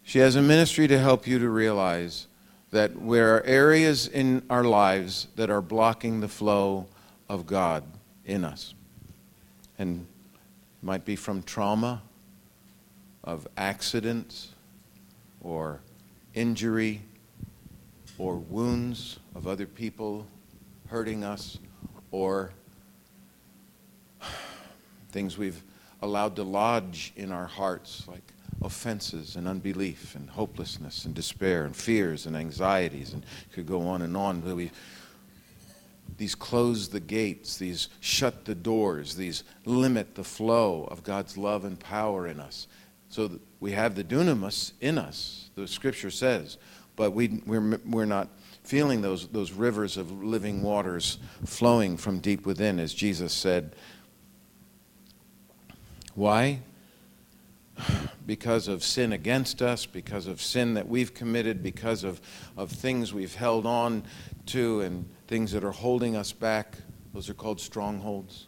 she 0.02 0.18
has 0.18 0.34
a 0.34 0.42
ministry 0.42 0.88
to 0.88 0.98
help 0.98 1.26
you 1.26 1.38
to 1.38 1.48
realize 1.48 2.26
that 2.72 2.90
there 3.08 3.36
are 3.36 3.44
areas 3.44 4.08
in 4.08 4.42
our 4.50 4.64
lives 4.64 5.28
that 5.36 5.50
are 5.50 5.62
blocking 5.62 6.20
the 6.20 6.28
flow 6.28 6.88
of 7.28 7.46
God 7.46 7.84
in 8.24 8.44
us. 8.44 8.74
And 9.78 10.04
might 10.82 11.04
be 11.04 11.14
from 11.14 11.42
trauma, 11.44 12.02
of 13.22 13.46
accidents, 13.56 14.48
or 15.40 15.80
injury, 16.34 17.02
or 18.16 18.36
wounds 18.36 19.20
of 19.36 19.46
other 19.46 19.66
people 19.66 20.26
hurting 20.88 21.24
us 21.24 21.58
or 22.10 22.50
things 25.10 25.38
we've 25.38 25.62
allowed 26.02 26.36
to 26.36 26.42
lodge 26.42 27.12
in 27.16 27.32
our 27.32 27.46
hearts, 27.46 28.04
like 28.08 28.22
offenses 28.62 29.36
and 29.36 29.46
unbelief 29.46 30.14
and 30.14 30.28
hopelessness 30.30 31.04
and 31.04 31.14
despair 31.14 31.64
and 31.64 31.74
fears 31.76 32.26
and 32.26 32.36
anxieties, 32.36 33.12
and 33.12 33.24
could 33.52 33.66
go 33.66 33.82
on 33.82 34.02
and 34.02 34.16
on. 34.16 34.42
We, 34.56 34.70
these 36.16 36.34
close 36.34 36.88
the 36.88 37.00
gates, 37.00 37.58
these 37.58 37.88
shut 38.00 38.44
the 38.44 38.54
doors, 38.54 39.14
these 39.14 39.44
limit 39.64 40.14
the 40.14 40.24
flow 40.24 40.88
of 40.90 41.02
God's 41.02 41.36
love 41.36 41.64
and 41.64 41.78
power 41.78 42.26
in 42.26 42.40
us. 42.40 42.66
So 43.08 43.38
we 43.60 43.72
have 43.72 43.94
the 43.94 44.04
dunamis 44.04 44.72
in 44.80 44.98
us, 44.98 45.50
the 45.54 45.66
scripture 45.66 46.10
says, 46.10 46.58
but 46.96 47.12
we, 47.12 47.40
we're, 47.46 47.78
we're 47.86 48.04
not 48.04 48.28
feeling 48.68 49.00
those, 49.00 49.28
those 49.28 49.50
rivers 49.50 49.96
of 49.96 50.22
living 50.22 50.62
waters 50.62 51.16
flowing 51.46 51.96
from 51.96 52.18
deep 52.18 52.44
within, 52.44 52.78
as 52.78 52.92
Jesus 52.92 53.32
said. 53.32 53.74
Why? 56.14 56.58
Because 58.26 58.68
of 58.68 58.84
sin 58.84 59.14
against 59.14 59.62
us, 59.62 59.86
because 59.86 60.26
of 60.26 60.42
sin 60.42 60.74
that 60.74 60.86
we've 60.86 61.14
committed, 61.14 61.62
because 61.62 62.04
of, 62.04 62.20
of 62.58 62.70
things 62.70 63.14
we've 63.14 63.34
held 63.34 63.64
on 63.64 64.02
to 64.46 64.82
and 64.82 65.08
things 65.28 65.50
that 65.52 65.64
are 65.64 65.72
holding 65.72 66.14
us 66.14 66.32
back. 66.32 66.76
Those 67.14 67.30
are 67.30 67.34
called 67.34 67.62
strongholds. 67.62 68.47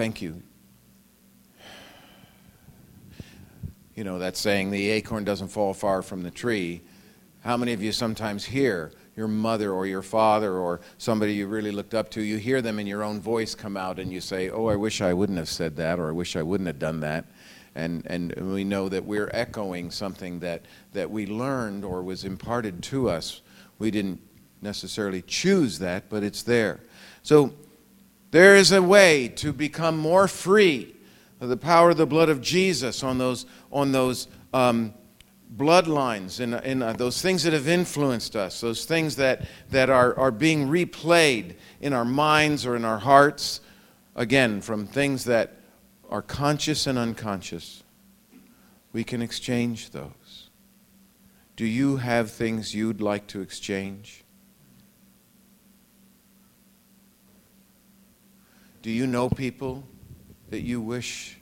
Thank 0.00 0.22
you. 0.22 0.42
You 3.94 4.02
know, 4.02 4.18
that 4.18 4.34
saying, 4.34 4.70
the 4.70 4.88
acorn 4.88 5.24
doesn't 5.24 5.48
fall 5.48 5.74
far 5.74 6.00
from 6.00 6.22
the 6.22 6.30
tree. 6.30 6.80
How 7.40 7.58
many 7.58 7.74
of 7.74 7.82
you 7.82 7.92
sometimes 7.92 8.46
hear 8.46 8.92
your 9.14 9.28
mother 9.28 9.72
or 9.72 9.84
your 9.84 10.00
father 10.00 10.54
or 10.54 10.80
somebody 10.96 11.34
you 11.34 11.48
really 11.48 11.70
looked 11.70 11.92
up 11.92 12.10
to, 12.12 12.22
you 12.22 12.38
hear 12.38 12.62
them 12.62 12.78
in 12.78 12.86
your 12.86 13.02
own 13.02 13.20
voice 13.20 13.54
come 13.54 13.76
out 13.76 13.98
and 13.98 14.10
you 14.10 14.22
say, 14.22 14.48
Oh, 14.48 14.68
I 14.68 14.76
wish 14.76 15.02
I 15.02 15.12
wouldn't 15.12 15.36
have 15.36 15.50
said 15.50 15.76
that, 15.76 15.98
or 15.98 16.08
I 16.08 16.12
wish 16.12 16.34
I 16.34 16.42
wouldn't 16.42 16.68
have 16.68 16.78
done 16.78 17.00
that. 17.00 17.26
And, 17.74 18.06
and 18.06 18.32
we 18.54 18.64
know 18.64 18.88
that 18.88 19.04
we're 19.04 19.28
echoing 19.34 19.90
something 19.90 20.40
that, 20.40 20.62
that 20.94 21.10
we 21.10 21.26
learned 21.26 21.84
or 21.84 22.02
was 22.02 22.24
imparted 22.24 22.82
to 22.84 23.10
us. 23.10 23.42
We 23.78 23.90
didn't 23.90 24.22
necessarily 24.62 25.20
choose 25.20 25.78
that, 25.80 26.08
but 26.08 26.22
it's 26.22 26.42
there. 26.42 26.80
So 27.22 27.52
there 28.30 28.56
is 28.56 28.72
a 28.72 28.82
way 28.82 29.28
to 29.28 29.52
become 29.52 29.98
more 29.98 30.28
free 30.28 30.94
of 31.40 31.48
the 31.48 31.56
power 31.56 31.90
of 31.90 31.96
the 31.96 32.06
blood 32.06 32.28
of 32.28 32.40
Jesus 32.40 33.02
on 33.02 33.18
those, 33.18 33.46
on 33.72 33.92
those 33.92 34.28
um, 34.52 34.94
bloodlines 35.56 36.38
and, 36.38 36.54
and 36.54 36.82
uh, 36.82 36.92
those 36.92 37.20
things 37.20 37.42
that 37.42 37.52
have 37.52 37.66
influenced 37.66 38.36
us, 38.36 38.60
those 38.60 38.84
things 38.84 39.16
that, 39.16 39.46
that 39.70 39.90
are, 39.90 40.16
are 40.18 40.30
being 40.30 40.68
replayed 40.68 41.56
in 41.80 41.92
our 41.92 42.04
minds 42.04 42.64
or 42.64 42.76
in 42.76 42.84
our 42.84 42.98
hearts, 42.98 43.60
again, 44.14 44.60
from 44.60 44.86
things 44.86 45.24
that 45.24 45.56
are 46.08 46.22
conscious 46.22 46.86
and 46.86 46.98
unconscious. 46.98 47.82
We 48.92 49.04
can 49.04 49.22
exchange 49.22 49.90
those. 49.90 50.50
Do 51.56 51.64
you 51.66 51.96
have 51.96 52.30
things 52.30 52.74
you'd 52.74 53.00
like 53.00 53.26
to 53.28 53.40
exchange? 53.40 54.24
Do 58.82 58.90
you 58.90 59.06
know 59.06 59.28
people 59.28 59.84
that 60.48 60.62
you 60.62 60.80
wish 60.80 61.38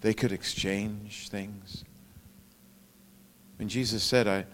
they 0.00 0.14
could 0.14 0.32
exchange 0.32 1.28
things? 1.28 1.84
When 3.58 3.68
Jesus 3.68 4.02
said, 4.02 4.26
I, 4.26 4.46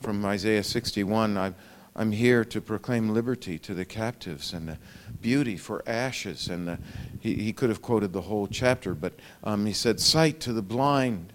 from 0.00 0.24
Isaiah 0.24 0.62
61, 0.62 1.36
I, 1.36 1.52
I'm 1.94 2.10
here 2.10 2.44
to 2.46 2.60
proclaim 2.60 3.10
liberty 3.10 3.58
to 3.60 3.74
the 3.74 3.84
captives 3.84 4.54
and 4.54 4.66
the 4.66 4.78
beauty 5.20 5.56
for 5.56 5.82
ashes. 5.86 6.48
And 6.48 6.68
the, 6.68 6.78
he, 7.20 7.34
he 7.34 7.52
could 7.52 7.68
have 7.68 7.82
quoted 7.82 8.12
the 8.12 8.22
whole 8.22 8.46
chapter, 8.46 8.94
but 8.94 9.12
um, 9.42 9.66
he 9.66 9.74
said, 9.74 10.00
sight 10.00 10.40
to 10.40 10.54
the 10.54 10.62
blind. 10.62 11.34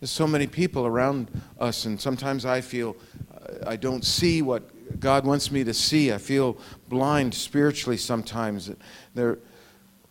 There's 0.00 0.10
so 0.10 0.26
many 0.26 0.46
people 0.46 0.86
around 0.86 1.30
us, 1.58 1.86
and 1.86 2.00
sometimes 2.00 2.44
I 2.44 2.60
feel 2.60 2.96
uh, 3.34 3.68
I 3.70 3.76
don't 3.76 4.04
see 4.04 4.42
what 4.42 4.70
God 5.00 5.24
wants 5.24 5.50
me 5.50 5.64
to 5.64 5.74
see. 5.74 6.12
I 6.12 6.18
feel 6.18 6.58
blind 6.88 7.34
spiritually 7.34 7.96
sometimes. 7.96 8.70
There, 9.14 9.38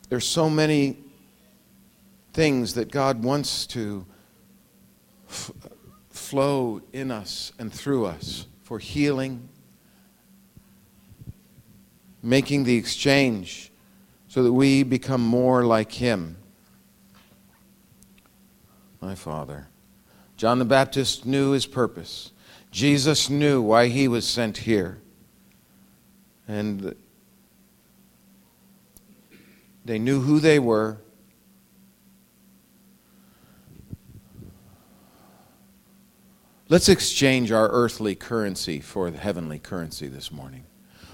there's 0.10 0.28
so 0.28 0.50
many 0.50 0.98
things 2.34 2.76
that 2.76 2.92
God 2.92 3.24
wants 3.24 3.66
to 3.68 4.06
f- 5.30 5.52
flow 6.10 6.82
in 6.94 7.12
us 7.12 7.52
and 7.60 7.74
through 7.74 8.06
us 8.06 8.48
for 8.64 8.80
healing, 8.80 9.50
making 12.22 12.64
the 12.64 12.76
exchange 12.76 13.72
so 14.28 14.44
that 14.44 14.54
we 14.54 14.84
become 14.84 15.22
more 15.22 15.64
like 15.64 15.92
Him. 15.92 16.38
My 19.02 19.16
Father. 19.16 19.68
John 20.38 20.60
the 20.60 20.66
Baptist 20.66 21.26
knew 21.26 21.52
his 21.52 21.66
purpose. 21.66 22.32
Jesus 22.78 23.28
knew 23.28 23.60
why 23.60 23.88
he 23.88 24.08
was 24.08 24.24
sent 24.24 24.60
here. 24.60 25.00
And 26.48 26.96
they 29.84 29.98
knew 29.98 30.22
who 30.22 30.40
they 30.40 30.60
were. 30.60 31.00
Let's 36.70 36.88
exchange 36.88 37.52
our 37.52 37.68
earthly 37.70 38.14
currency 38.14 38.80
for 38.80 39.10
the 39.10 39.18
heavenly 39.18 39.58
currency 39.58 40.06
this 40.08 40.32
morning. 40.32 40.64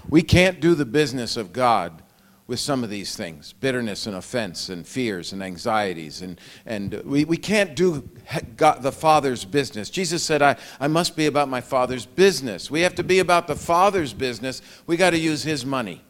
We 0.06 0.20
can't 0.20 0.60
do 0.60 0.74
the 0.74 0.84
business 0.84 1.34
of 1.38 1.54
God 1.54 2.02
with 2.46 2.60
some 2.60 2.84
of 2.84 2.90
these 2.90 3.16
things 3.16 3.54
bitterness 3.54 4.06
and 4.06 4.16
offense 4.16 4.68
and 4.68 4.86
fears 4.86 5.32
and 5.32 5.42
anxieties. 5.42 6.20
And, 6.22 6.40
and 6.66 6.92
we, 7.04 7.24
we 7.24 7.36
can't 7.36 7.74
do 7.74 8.08
God, 8.56 8.82
the 8.82 8.92
Father's 8.92 9.44
business. 9.44 9.88
Jesus 9.88 10.22
said, 10.22 10.42
I, 10.42 10.56
I 10.78 10.88
must 10.88 11.16
be 11.16 11.26
about 11.26 11.48
my 11.48 11.60
Father's 11.60 12.06
business. 12.06 12.70
We 12.70 12.82
have 12.82 12.94
to 12.96 13.04
be 13.04 13.18
about 13.18 13.46
the 13.46 13.56
Father's 13.56 14.12
business. 14.12 14.60
We 14.86 14.96
got 14.96 15.10
to 15.10 15.18
use 15.18 15.42
His 15.42 15.64
money, 15.64 16.02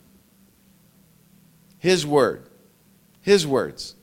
His 1.78 2.06
word, 2.06 2.48
His 3.20 3.46
words. 3.46 3.94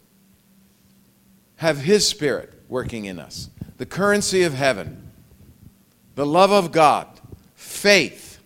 Have 1.57 1.79
His 1.79 2.07
Spirit 2.07 2.53
working 2.69 3.05
in 3.05 3.19
us. 3.19 3.49
The 3.77 3.85
currency 3.85 4.43
of 4.43 4.53
heaven, 4.53 5.11
the 6.15 6.25
love 6.25 6.51
of 6.51 6.71
God, 6.71 7.07
faith, 7.55 8.39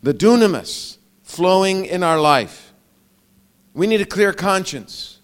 the 0.00 0.14
dunamis 0.14 0.97
flowing 1.38 1.84
in 1.84 2.02
our 2.02 2.20
life. 2.20 2.72
We 3.72 3.86
need 3.86 4.00
a 4.00 4.04
clear 4.04 4.32
conscience. 4.32 5.20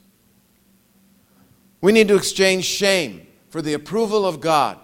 We 1.80 1.90
need 1.90 2.06
to 2.06 2.14
exchange 2.14 2.64
shame 2.66 3.26
for 3.48 3.60
the 3.60 3.72
approval 3.72 4.24
of 4.24 4.40
God, 4.40 4.78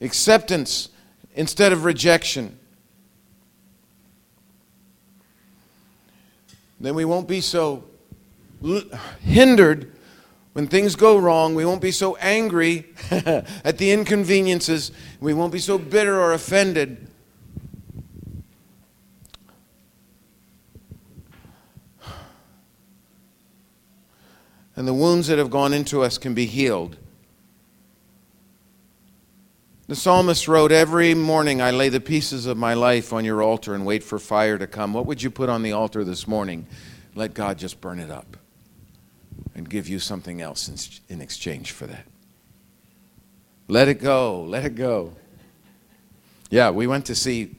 acceptance 0.00 0.88
instead 1.36 1.72
of 1.72 1.84
rejection. 1.84 2.58
Then 6.80 6.96
we 6.96 7.04
won't 7.04 7.28
be 7.28 7.40
so 7.40 7.84
hindered 9.20 9.92
when 10.54 10.66
things 10.66 10.96
go 10.96 11.18
wrong. 11.18 11.54
We 11.54 11.64
won't 11.64 11.80
be 11.80 11.92
so 11.92 12.16
angry 12.16 12.86
at 13.12 13.78
the 13.78 13.92
inconveniences. 13.92 14.90
We 15.20 15.34
won't 15.34 15.52
be 15.52 15.60
so 15.60 15.78
bitter 15.78 16.20
or 16.20 16.32
offended 16.32 17.11
and 24.76 24.88
the 24.88 24.94
wounds 24.94 25.28
that 25.28 25.38
have 25.38 25.50
gone 25.50 25.72
into 25.72 26.02
us 26.02 26.18
can 26.18 26.34
be 26.34 26.46
healed. 26.46 26.96
The 29.88 29.96
psalmist 29.96 30.48
wrote, 30.48 30.72
Every 30.72 31.12
morning 31.12 31.60
I 31.60 31.70
lay 31.70 31.90
the 31.90 32.00
pieces 32.00 32.46
of 32.46 32.56
my 32.56 32.72
life 32.72 33.12
on 33.12 33.24
your 33.24 33.42
altar 33.42 33.74
and 33.74 33.84
wait 33.84 34.02
for 34.02 34.18
fire 34.18 34.56
to 34.56 34.66
come. 34.66 34.94
What 34.94 35.06
would 35.06 35.22
you 35.22 35.30
put 35.30 35.48
on 35.50 35.62
the 35.62 35.72
altar 35.72 36.04
this 36.04 36.26
morning? 36.26 36.66
Let 37.14 37.34
God 37.34 37.58
just 37.58 37.80
burn 37.80 37.98
it 37.98 38.10
up 38.10 38.36
and 39.54 39.68
give 39.68 39.88
you 39.88 39.98
something 39.98 40.40
else 40.40 41.02
in, 41.08 41.20
exchange 41.20 41.72
for 41.72 41.86
that. 41.86 42.06
Let 43.68 43.88
it 43.88 44.00
go. 44.00 44.42
Let 44.42 44.64
it 44.64 44.76
go. 44.76 45.12
Yeah, 46.48 46.70
we 46.70 46.86
went 46.86 47.06
to 47.06 47.14
see 47.14 47.56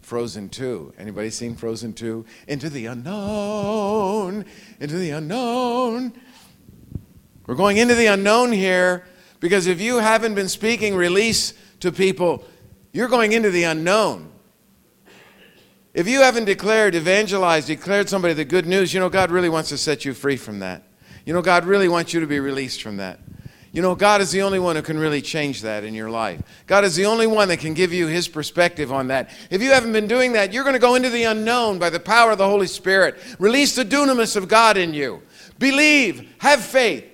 Frozen 0.00 0.48
2. 0.50 0.94
Anybody 0.98 1.30
seen 1.30 1.56
Frozen 1.56 1.92
2? 1.94 2.24
Into 2.48 2.70
the 2.70 2.86
unknown. 2.86 4.44
Into 4.78 4.96
the 4.96 5.10
unknown. 5.10 6.14
We're 7.50 7.56
going 7.56 7.78
into 7.78 7.96
the 7.96 8.06
unknown 8.06 8.52
here 8.52 9.02
because 9.40 9.66
if 9.66 9.80
you 9.80 9.96
haven't 9.96 10.36
been 10.36 10.48
speaking 10.48 10.94
release 10.94 11.52
to 11.80 11.90
people, 11.90 12.44
you're 12.92 13.08
going 13.08 13.32
into 13.32 13.50
the 13.50 13.64
unknown. 13.64 14.30
If 15.92 16.06
you 16.06 16.20
haven't 16.20 16.44
declared, 16.44 16.94
evangelized, 16.94 17.66
declared 17.66 18.08
somebody 18.08 18.34
the 18.34 18.44
good 18.44 18.66
news, 18.66 18.94
you 18.94 19.00
know, 19.00 19.08
God 19.08 19.32
really 19.32 19.48
wants 19.48 19.70
to 19.70 19.78
set 19.78 20.04
you 20.04 20.14
free 20.14 20.36
from 20.36 20.60
that. 20.60 20.84
You 21.26 21.32
know, 21.32 21.42
God 21.42 21.64
really 21.64 21.88
wants 21.88 22.14
you 22.14 22.20
to 22.20 22.26
be 22.28 22.38
released 22.38 22.82
from 22.82 22.98
that. 22.98 23.18
You 23.72 23.82
know, 23.82 23.96
God 23.96 24.20
is 24.20 24.30
the 24.30 24.42
only 24.42 24.60
one 24.60 24.76
who 24.76 24.82
can 24.82 24.96
really 24.96 25.20
change 25.20 25.62
that 25.62 25.82
in 25.82 25.92
your 25.92 26.08
life. 26.08 26.40
God 26.68 26.84
is 26.84 26.94
the 26.94 27.06
only 27.06 27.26
one 27.26 27.48
that 27.48 27.58
can 27.58 27.74
give 27.74 27.92
you 27.92 28.06
his 28.06 28.28
perspective 28.28 28.92
on 28.92 29.08
that. 29.08 29.28
If 29.50 29.60
you 29.60 29.72
haven't 29.72 29.92
been 29.92 30.06
doing 30.06 30.34
that, 30.34 30.52
you're 30.52 30.62
going 30.62 30.74
to 30.74 30.78
go 30.78 30.94
into 30.94 31.10
the 31.10 31.24
unknown 31.24 31.80
by 31.80 31.90
the 31.90 31.98
power 31.98 32.30
of 32.30 32.38
the 32.38 32.48
Holy 32.48 32.68
Spirit. 32.68 33.16
Release 33.40 33.74
the 33.74 33.84
dunamis 33.84 34.36
of 34.36 34.46
God 34.46 34.76
in 34.76 34.94
you. 34.94 35.20
Believe, 35.58 36.32
have 36.38 36.60
faith, 36.60 37.09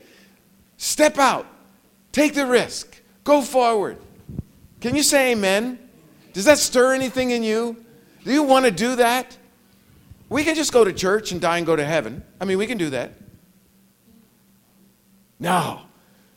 Step 0.76 1.18
out. 1.18 1.46
Take 2.12 2.34
the 2.34 2.46
risk. 2.46 3.00
Go 3.24 3.42
forward. 3.42 3.98
Can 4.80 4.94
you 4.94 5.02
say 5.02 5.32
amen? 5.32 5.78
Does 6.32 6.44
that 6.44 6.58
stir 6.58 6.94
anything 6.94 7.30
in 7.30 7.42
you? 7.42 7.76
Do 8.24 8.32
you 8.32 8.42
want 8.42 8.64
to 8.66 8.70
do 8.70 8.96
that? 8.96 9.36
We 10.28 10.44
can 10.44 10.54
just 10.54 10.72
go 10.72 10.84
to 10.84 10.92
church 10.92 11.32
and 11.32 11.40
die 11.40 11.58
and 11.58 11.66
go 11.66 11.76
to 11.76 11.84
heaven. 11.84 12.22
I 12.40 12.44
mean, 12.44 12.58
we 12.58 12.66
can 12.66 12.78
do 12.78 12.90
that. 12.90 13.12
No. 15.38 15.82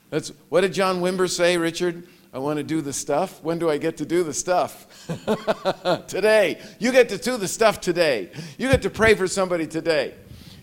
That's, 0.10 0.32
what 0.50 0.62
did 0.62 0.74
John 0.74 1.02
Wimber 1.02 1.30
say, 1.30 1.58
Richard? 1.58 2.08
I 2.32 2.38
want 2.38 2.58
to 2.58 2.64
do 2.64 2.82
the 2.82 2.94
stuff. 2.94 3.44
When 3.44 3.58
do 3.58 3.70
I 3.70 3.78
get 3.78 3.98
to 3.98 4.06
do 4.06 4.24
the 4.24 4.34
stuff? 4.34 5.08
today. 6.08 6.62
You 6.78 6.92
get 6.92 7.10
to 7.10 7.18
do 7.18 7.38
the 7.38 7.48
stuff 7.48 7.82
today. 7.82 8.30
You 8.58 8.70
get 8.70 8.84
to 8.84 8.90
pray 8.90 9.16
for 9.16 9.28
somebody 9.28 9.66
today. 9.66 10.14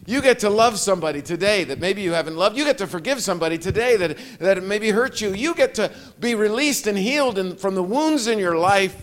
You 0.06 0.22
get 0.22 0.38
to 0.40 0.50
love 0.50 0.78
somebody 0.78 1.20
today 1.20 1.64
that 1.64 1.80
maybe 1.80 2.00
you 2.00 2.12
haven't 2.12 2.36
loved. 2.36 2.56
You 2.56 2.64
get 2.64 2.78
to 2.78 2.86
forgive 2.86 3.20
somebody 3.20 3.58
today 3.58 3.96
that, 3.96 4.16
that 4.38 4.62
maybe 4.62 4.90
hurt 4.90 5.20
you. 5.20 5.34
You 5.34 5.54
get 5.54 5.74
to 5.74 5.90
be 6.20 6.34
released 6.34 6.86
and 6.86 6.96
healed 6.96 7.38
in, 7.38 7.56
from 7.56 7.74
the 7.74 7.82
wounds 7.82 8.28
in 8.28 8.38
your 8.38 8.56
life. 8.56 8.96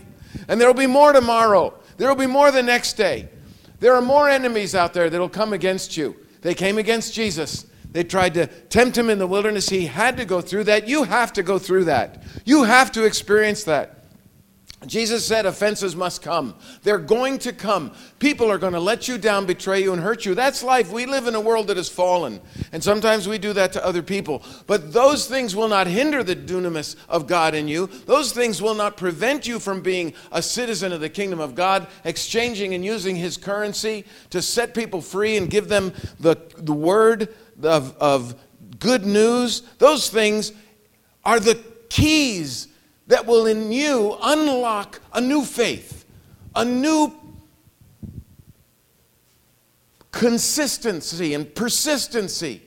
And 0.48 0.60
there 0.60 0.68
will 0.68 0.74
be 0.74 0.86
more 0.86 1.12
tomorrow. 1.12 1.74
There 1.98 2.08
will 2.08 2.16
be 2.16 2.26
more 2.26 2.50
the 2.50 2.62
next 2.62 2.94
day. 2.94 3.28
There 3.80 3.94
are 3.94 4.00
more 4.00 4.30
enemies 4.30 4.74
out 4.74 4.94
there 4.94 5.10
that 5.10 5.20
will 5.20 5.28
come 5.28 5.52
against 5.52 5.96
you. 5.96 6.16
They 6.40 6.54
came 6.54 6.78
against 6.78 7.12
Jesus. 7.12 7.66
They 7.92 8.02
tried 8.02 8.34
to 8.34 8.46
tempt 8.46 8.96
him 8.96 9.10
in 9.10 9.18
the 9.18 9.26
wilderness. 9.26 9.68
He 9.68 9.86
had 9.86 10.16
to 10.16 10.24
go 10.24 10.40
through 10.40 10.64
that. 10.64 10.88
You 10.88 11.04
have 11.04 11.32
to 11.34 11.42
go 11.42 11.58
through 11.58 11.84
that. 11.84 12.22
You 12.44 12.64
have 12.64 12.90
to 12.92 13.04
experience 13.04 13.64
that. 13.64 14.03
Jesus 14.86 15.26
said 15.26 15.46
offenses 15.46 15.94
must 15.94 16.22
come. 16.22 16.54
They're 16.82 16.98
going 16.98 17.38
to 17.40 17.52
come. 17.52 17.92
People 18.18 18.50
are 18.50 18.58
going 18.58 18.72
to 18.72 18.80
let 18.80 19.08
you 19.08 19.18
down, 19.18 19.46
betray 19.46 19.82
you, 19.82 19.92
and 19.92 20.02
hurt 20.02 20.24
you. 20.24 20.34
That's 20.34 20.62
life. 20.62 20.90
We 20.90 21.06
live 21.06 21.26
in 21.26 21.34
a 21.34 21.40
world 21.40 21.68
that 21.68 21.78
is 21.78 21.88
fallen. 21.88 22.40
And 22.72 22.82
sometimes 22.82 23.28
we 23.28 23.38
do 23.38 23.52
that 23.52 23.72
to 23.72 23.84
other 23.84 24.02
people. 24.02 24.42
But 24.66 24.92
those 24.92 25.26
things 25.26 25.54
will 25.54 25.68
not 25.68 25.86
hinder 25.86 26.22
the 26.22 26.36
dunamis 26.36 26.96
of 27.08 27.26
God 27.26 27.54
in 27.54 27.68
you. 27.68 27.86
Those 28.06 28.32
things 28.32 28.60
will 28.60 28.74
not 28.74 28.96
prevent 28.96 29.46
you 29.46 29.58
from 29.58 29.82
being 29.82 30.14
a 30.32 30.42
citizen 30.42 30.92
of 30.92 31.00
the 31.00 31.08
kingdom 31.08 31.40
of 31.40 31.54
God, 31.54 31.86
exchanging 32.04 32.74
and 32.74 32.84
using 32.84 33.16
his 33.16 33.36
currency 33.36 34.04
to 34.30 34.40
set 34.42 34.74
people 34.74 35.00
free 35.00 35.36
and 35.36 35.50
give 35.50 35.68
them 35.68 35.92
the, 36.20 36.36
the 36.56 36.72
word 36.72 37.34
of, 37.62 37.96
of 37.98 38.34
good 38.78 39.06
news, 39.06 39.62
those 39.78 40.08
things 40.08 40.52
are 41.24 41.40
the 41.40 41.62
keys 41.88 42.68
that 43.06 43.26
will 43.26 43.46
in 43.46 43.70
you 43.70 44.16
unlock 44.22 45.00
a 45.12 45.20
new 45.20 45.44
faith, 45.44 46.04
a 46.54 46.64
new 46.64 47.12
consistency 50.10 51.34
and 51.34 51.54
persistency. 51.54 52.62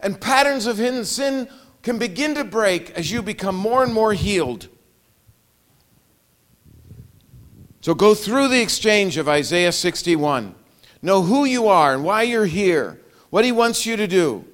And 0.00 0.20
patterns 0.20 0.66
of 0.66 0.78
hidden 0.78 1.04
sin 1.04 1.48
can 1.82 1.98
begin 1.98 2.34
to 2.34 2.44
break 2.44 2.90
as 2.90 3.10
you 3.10 3.22
become 3.22 3.54
more 3.54 3.82
and 3.82 3.92
more 3.92 4.12
healed. 4.12 4.68
So 7.80 7.94
go 7.94 8.14
through 8.14 8.48
the 8.48 8.60
exchange 8.60 9.16
of 9.16 9.28
Isaiah 9.28 9.72
61. 9.72 10.54
Know 11.00 11.22
who 11.22 11.44
you 11.44 11.68
are 11.68 11.94
and 11.94 12.04
why 12.04 12.22
you're 12.22 12.46
here 12.46 13.00
what 13.30 13.44
he 13.44 13.52
wants 13.52 13.86
you 13.86 13.96
to 13.96 14.06
do. 14.06 14.44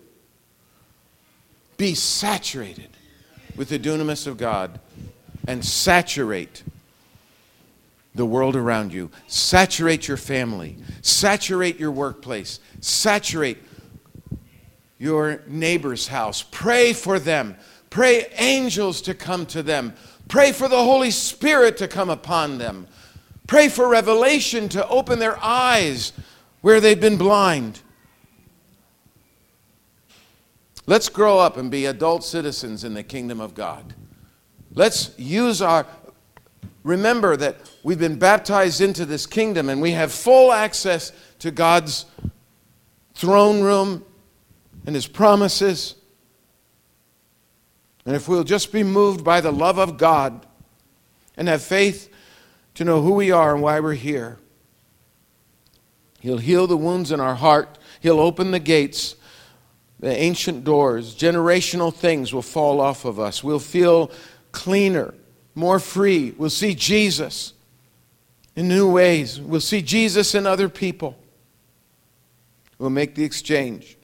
Be 1.76 1.94
saturated 1.94 2.90
with 3.56 3.70
the 3.70 3.78
dunamis 3.78 4.26
of 4.26 4.36
God 4.36 4.78
and 5.46 5.64
saturate 5.64 6.62
the 8.14 8.26
world 8.26 8.56
around 8.56 8.92
you. 8.92 9.10
Saturate 9.26 10.08
your 10.08 10.16
family. 10.16 10.76
Saturate 11.02 11.78
your 11.78 11.90
workplace. 11.90 12.60
Saturate 12.80 13.58
your 14.98 15.42
neighbor's 15.46 16.08
house. 16.08 16.42
Pray 16.50 16.92
for 16.92 17.18
them. 17.18 17.56
Pray 17.90 18.26
angels 18.38 19.02
to 19.02 19.14
come 19.14 19.46
to 19.46 19.62
them. 19.62 19.94
Pray 20.28 20.52
for 20.52 20.68
the 20.68 20.82
Holy 20.82 21.10
Spirit 21.10 21.76
to 21.76 21.88
come 21.88 22.10
upon 22.10 22.58
them. 22.58 22.88
Pray 23.46 23.68
for 23.68 23.88
revelation 23.88 24.68
to 24.70 24.86
open 24.88 25.18
their 25.18 25.38
eyes 25.42 26.12
where 26.62 26.80
they've 26.80 27.00
been 27.00 27.16
blind. 27.16 27.80
Let's 30.86 31.08
grow 31.08 31.38
up 31.38 31.56
and 31.56 31.70
be 31.70 31.86
adult 31.86 32.24
citizens 32.24 32.82
in 32.82 32.94
the 32.94 33.02
kingdom 33.02 33.40
of 33.40 33.54
God. 33.54 33.94
Let's 34.76 35.18
use 35.18 35.62
our, 35.62 35.86
remember 36.84 37.34
that 37.38 37.56
we've 37.82 37.98
been 37.98 38.18
baptized 38.18 38.82
into 38.82 39.06
this 39.06 39.26
kingdom 39.26 39.70
and 39.70 39.80
we 39.80 39.92
have 39.92 40.12
full 40.12 40.52
access 40.52 41.12
to 41.38 41.50
God's 41.50 42.04
throne 43.14 43.62
room 43.62 44.04
and 44.84 44.94
His 44.94 45.06
promises. 45.06 45.94
And 48.04 48.14
if 48.14 48.28
we'll 48.28 48.44
just 48.44 48.70
be 48.70 48.84
moved 48.84 49.24
by 49.24 49.40
the 49.40 49.50
love 49.50 49.78
of 49.78 49.96
God 49.96 50.46
and 51.38 51.48
have 51.48 51.62
faith 51.62 52.12
to 52.74 52.84
know 52.84 53.00
who 53.00 53.14
we 53.14 53.30
are 53.30 53.54
and 53.54 53.62
why 53.62 53.80
we're 53.80 53.94
here, 53.94 54.38
He'll 56.20 56.36
heal 56.36 56.66
the 56.66 56.76
wounds 56.76 57.10
in 57.12 57.18
our 57.18 57.36
heart, 57.36 57.78
He'll 58.00 58.20
open 58.20 58.50
the 58.50 58.60
gates 58.60 59.16
the 59.98 60.14
ancient 60.14 60.62
doors, 60.62 61.14
generational 61.14 61.92
things 61.92 62.34
will 62.34 62.42
fall 62.42 62.80
off 62.80 63.04
of 63.04 63.18
us. 63.18 63.42
We'll 63.42 63.58
feel 63.58 64.10
cleaner, 64.56 65.12
more 65.54 65.78
free. 65.78 66.34
We'll 66.38 66.48
see 66.48 66.74
Jesus 66.74 67.52
in 68.56 68.68
new 68.68 68.90
ways. 68.90 69.38
We'll 69.38 69.60
see 69.60 69.82
Jesus 69.82 70.34
in 70.34 70.46
other 70.46 70.70
people. 70.70 71.14
We'll 72.78 72.88
make 72.88 73.14
the 73.14 73.22
exchange. 73.22 73.98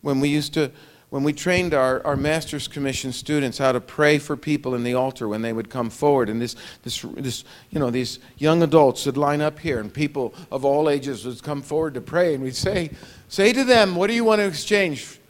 When 0.00 0.18
we 0.18 0.28
used 0.28 0.54
to, 0.54 0.72
when 1.10 1.22
we 1.22 1.32
trained 1.32 1.72
our, 1.72 2.04
our 2.04 2.16
Master's 2.16 2.66
Commission 2.66 3.12
students 3.12 3.58
how 3.58 3.70
to 3.70 3.80
pray 3.80 4.18
for 4.18 4.36
people 4.36 4.74
in 4.74 4.82
the 4.82 4.94
altar 4.94 5.28
when 5.28 5.42
they 5.42 5.52
would 5.52 5.70
come 5.70 5.88
forward, 5.88 6.28
and 6.28 6.42
this, 6.42 6.56
this, 6.82 7.02
this, 7.14 7.44
you 7.70 7.78
know, 7.78 7.90
these 7.90 8.18
young 8.38 8.64
adults 8.64 9.06
would 9.06 9.16
line 9.16 9.40
up 9.40 9.60
here, 9.60 9.78
and 9.78 9.94
people 9.94 10.34
of 10.50 10.64
all 10.64 10.90
ages 10.90 11.24
would 11.24 11.40
come 11.44 11.62
forward 11.62 11.94
to 11.94 12.00
pray, 12.00 12.34
and 12.34 12.42
we'd 12.42 12.56
say, 12.56 12.90
Say 13.28 13.52
to 13.52 13.62
them, 13.62 13.94
what 13.94 14.08
do 14.08 14.14
you 14.14 14.24
want 14.24 14.40
to 14.40 14.46
exchange? 14.46 15.20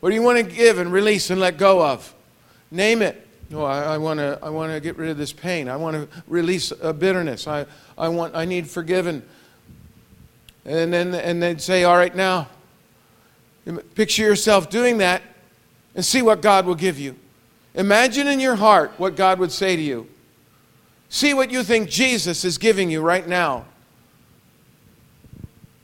What 0.00 0.08
do 0.08 0.16
you 0.16 0.22
want 0.22 0.38
to 0.38 0.54
give 0.56 0.78
and 0.78 0.92
release 0.92 1.30
and 1.30 1.40
let 1.40 1.56
go 1.56 1.86
of? 1.86 2.12
Name 2.72 3.02
it. 3.02 3.28
No, 3.50 3.64
I, 3.64 3.94
I 3.94 3.98
want 3.98 4.18
to 4.18 4.38
I 4.42 4.48
want 4.48 4.72
to 4.72 4.80
get 4.80 4.96
rid 4.96 5.10
of 5.10 5.18
this 5.18 5.32
pain. 5.32 5.68
I 5.68 5.76
want 5.76 5.94
to 5.94 6.22
release 6.26 6.72
a 6.80 6.92
bitterness. 6.94 7.46
I, 7.46 7.66
I 7.98 8.08
want 8.08 8.34
I 8.34 8.46
need 8.46 8.66
forgiven. 8.66 9.22
And 10.64 10.90
then 10.90 11.14
and 11.14 11.42
they'd 11.42 11.60
say, 11.60 11.84
All 11.84 11.96
right, 11.96 12.14
now. 12.16 12.48
Picture 13.94 14.22
yourself 14.22 14.70
doing 14.70 14.98
that 14.98 15.22
and 15.94 16.04
see 16.04 16.22
what 16.22 16.40
God 16.40 16.64
will 16.66 16.74
give 16.74 16.98
you. 16.98 17.14
Imagine 17.74 18.26
in 18.26 18.40
your 18.40 18.56
heart 18.56 18.92
what 18.96 19.16
God 19.16 19.38
would 19.38 19.52
say 19.52 19.76
to 19.76 19.82
you. 19.82 20.08
See 21.10 21.34
what 21.34 21.50
you 21.50 21.62
think 21.62 21.90
Jesus 21.90 22.44
is 22.44 22.58
giving 22.58 22.90
you 22.90 23.02
right 23.02 23.28
now. 23.28 23.66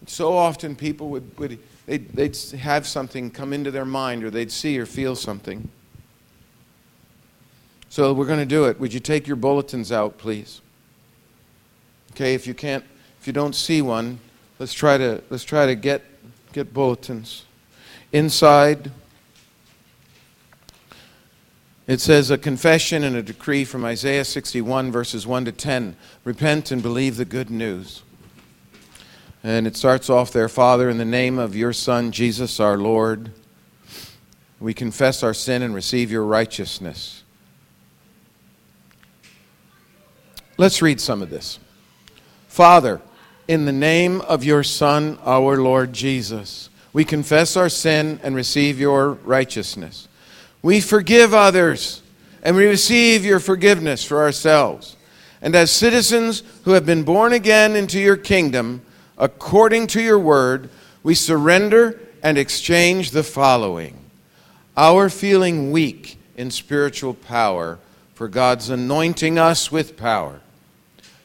So 0.06 0.36
often 0.36 0.74
people 0.74 1.10
would, 1.10 1.38
would 1.38 1.58
they'd, 1.86 2.08
they'd 2.14 2.36
have 2.58 2.86
something 2.86 3.30
come 3.30 3.52
into 3.52 3.70
their 3.70 3.84
mind 3.84 4.24
or 4.24 4.30
they'd 4.30 4.50
see 4.50 4.76
or 4.78 4.86
feel 4.86 5.14
something. 5.14 5.70
So 7.90 8.12
we're 8.12 8.26
going 8.26 8.38
to 8.40 8.46
do 8.46 8.66
it. 8.66 8.78
Would 8.80 8.92
you 8.92 9.00
take 9.00 9.26
your 9.26 9.36
bulletins 9.36 9.90
out, 9.90 10.18
please? 10.18 10.60
Okay, 12.12 12.34
if 12.34 12.46
you 12.46 12.54
can't, 12.54 12.84
if 13.20 13.26
you 13.26 13.32
don't 13.32 13.54
see 13.54 13.80
one, 13.80 14.18
let's 14.58 14.74
try 14.74 14.98
to 14.98 15.22
let's 15.30 15.44
try 15.44 15.66
to 15.66 15.74
get 15.74 16.02
get 16.52 16.74
bulletins. 16.74 17.44
Inside, 18.12 18.90
it 21.86 22.00
says 22.00 22.30
a 22.30 22.38
confession 22.38 23.04
and 23.04 23.16
a 23.16 23.22
decree 23.22 23.64
from 23.64 23.84
Isaiah 23.84 24.24
61 24.24 24.92
verses 24.92 25.26
1 25.26 25.46
to 25.46 25.52
10. 25.52 25.96
Repent 26.24 26.70
and 26.70 26.82
believe 26.82 27.16
the 27.16 27.24
good 27.24 27.50
news. 27.50 28.02
And 29.42 29.66
it 29.66 29.76
starts 29.76 30.10
off 30.10 30.32
there 30.32 30.48
Father, 30.48 30.90
in 30.90 30.98
the 30.98 31.04
name 31.04 31.38
of 31.38 31.56
your 31.56 31.72
Son, 31.72 32.12
Jesus 32.12 32.60
our 32.60 32.76
Lord, 32.76 33.30
we 34.60 34.74
confess 34.74 35.22
our 35.22 35.34
sin 35.34 35.62
and 35.62 35.74
receive 35.74 36.10
your 36.10 36.24
righteousness. 36.24 37.22
Let's 40.58 40.82
read 40.82 41.00
some 41.00 41.22
of 41.22 41.30
this. 41.30 41.60
Father, 42.48 43.00
in 43.46 43.64
the 43.64 43.72
name 43.72 44.20
of 44.22 44.42
your 44.42 44.64
Son, 44.64 45.16
our 45.24 45.56
Lord 45.56 45.92
Jesus, 45.92 46.68
we 46.92 47.04
confess 47.04 47.56
our 47.56 47.68
sin 47.68 48.18
and 48.24 48.34
receive 48.34 48.80
your 48.80 49.12
righteousness. 49.12 50.08
We 50.60 50.80
forgive 50.80 51.32
others 51.32 52.02
and 52.42 52.56
we 52.56 52.66
receive 52.66 53.24
your 53.24 53.38
forgiveness 53.38 54.04
for 54.04 54.20
ourselves. 54.20 54.96
And 55.40 55.54
as 55.54 55.70
citizens 55.70 56.42
who 56.64 56.72
have 56.72 56.84
been 56.84 57.04
born 57.04 57.32
again 57.32 57.76
into 57.76 58.00
your 58.00 58.16
kingdom, 58.16 58.82
according 59.16 59.86
to 59.88 60.02
your 60.02 60.18
word, 60.18 60.70
we 61.04 61.14
surrender 61.14 62.00
and 62.20 62.36
exchange 62.36 63.12
the 63.12 63.22
following 63.22 63.96
our 64.76 65.08
feeling 65.08 65.72
weak 65.72 66.18
in 66.36 66.50
spiritual 66.50 67.14
power 67.14 67.78
for 68.14 68.26
God's 68.26 68.68
anointing 68.68 69.38
us 69.38 69.70
with 69.70 69.96
power, 69.96 70.40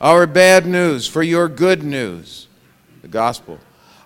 our 0.04 0.28
bad 0.28 0.66
news 0.66 1.08
for 1.08 1.24
your 1.24 1.48
good 1.48 1.82
news, 1.82 2.50
the 3.02 3.08
gospel, 3.08 3.58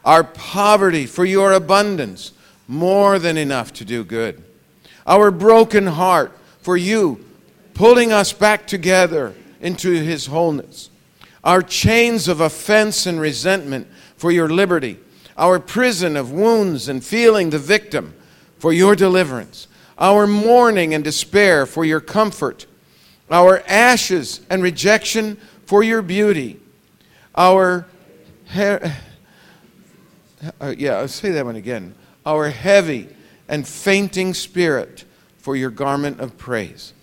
our 0.06 0.24
poverty 0.24 1.08
for 1.08 1.26
your 1.26 1.54
abundance, 1.54 2.34
more 2.68 3.18
than 3.18 3.36
enough 3.36 3.74
to 3.74 3.84
do 3.84 4.04
good, 4.04 4.44
our 5.08 5.32
broken 5.32 5.88
heart 5.88 6.38
for 6.62 6.78
you 6.78 7.26
pulling 7.74 8.12
us 8.12 8.32
back 8.32 8.68
together 8.68 9.34
into 9.60 9.90
his 9.90 10.28
wholeness. 10.28 10.92
Our 11.44 11.64
chains 11.64 12.28
of 12.28 12.42
offense 12.42 13.08
and 13.08 13.20
resentment 13.20 13.88
for 14.18 14.32
your 14.32 14.50
liberty, 14.50 15.00
our 15.36 15.60
prison 15.60 16.16
of 16.16 16.32
wounds 16.32 16.90
and 16.90 17.04
feeling 17.04 17.50
the 17.50 17.60
victim 17.60 18.14
for 18.60 18.72
your 18.72 18.96
deliverance, 18.96 19.68
our 19.98 20.28
mourning 20.28 20.94
and 20.94 21.04
despair 21.04 21.66
for 21.66 21.86
your 21.86 22.02
comfort, 22.02 22.68
our 23.32 23.64
ashes 23.68 24.42
and 24.50 24.62
rejection 24.62 25.38
for 25.68 25.84
your 25.84 26.02
beauty, 26.02 26.60
our 27.36 27.86
uh, 28.56 28.90
yeah, 30.78 30.98
I'll 30.98 31.10
say 31.10 31.32
that 31.32 31.46
one 31.46 31.58
again. 31.58 31.94
Our 32.26 32.50
heavy 32.50 33.10
and 33.50 33.68
fainting 33.68 34.34
spirit 34.34 35.04
for 35.38 35.58
your 35.58 35.70
garment 35.70 36.22
of 36.22 36.38
praise, 36.38 36.94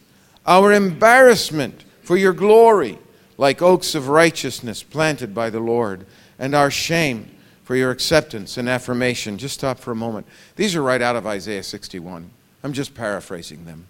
our 0.47 0.73
embarrassment 0.73 1.85
for 2.03 2.17
your 2.17 2.33
glory, 2.33 2.99
like 3.37 3.61
oaks 3.61 3.95
of 3.95 4.09
righteousness 4.09 4.83
planted 4.83 5.35
by 5.35 5.51
the 5.51 5.61
Lord, 5.61 6.07
and 6.39 6.55
our 6.55 6.71
shame 6.71 7.31
for 7.65 7.77
your 7.77 7.91
acceptance 7.91 8.57
and 8.57 8.67
affirmation. 8.67 9.37
Just 9.37 9.55
stop 9.55 9.79
for 9.79 9.91
a 9.91 9.97
moment. 9.97 10.27
These 10.57 10.75
are 10.75 10.83
right 10.83 11.03
out 11.03 11.17
of 11.17 11.27
Isaiah 11.27 11.63
61. 11.63 12.31
I'm 12.63 12.73
just 12.73 12.95
paraphrasing 12.95 13.67
them. 13.67 13.87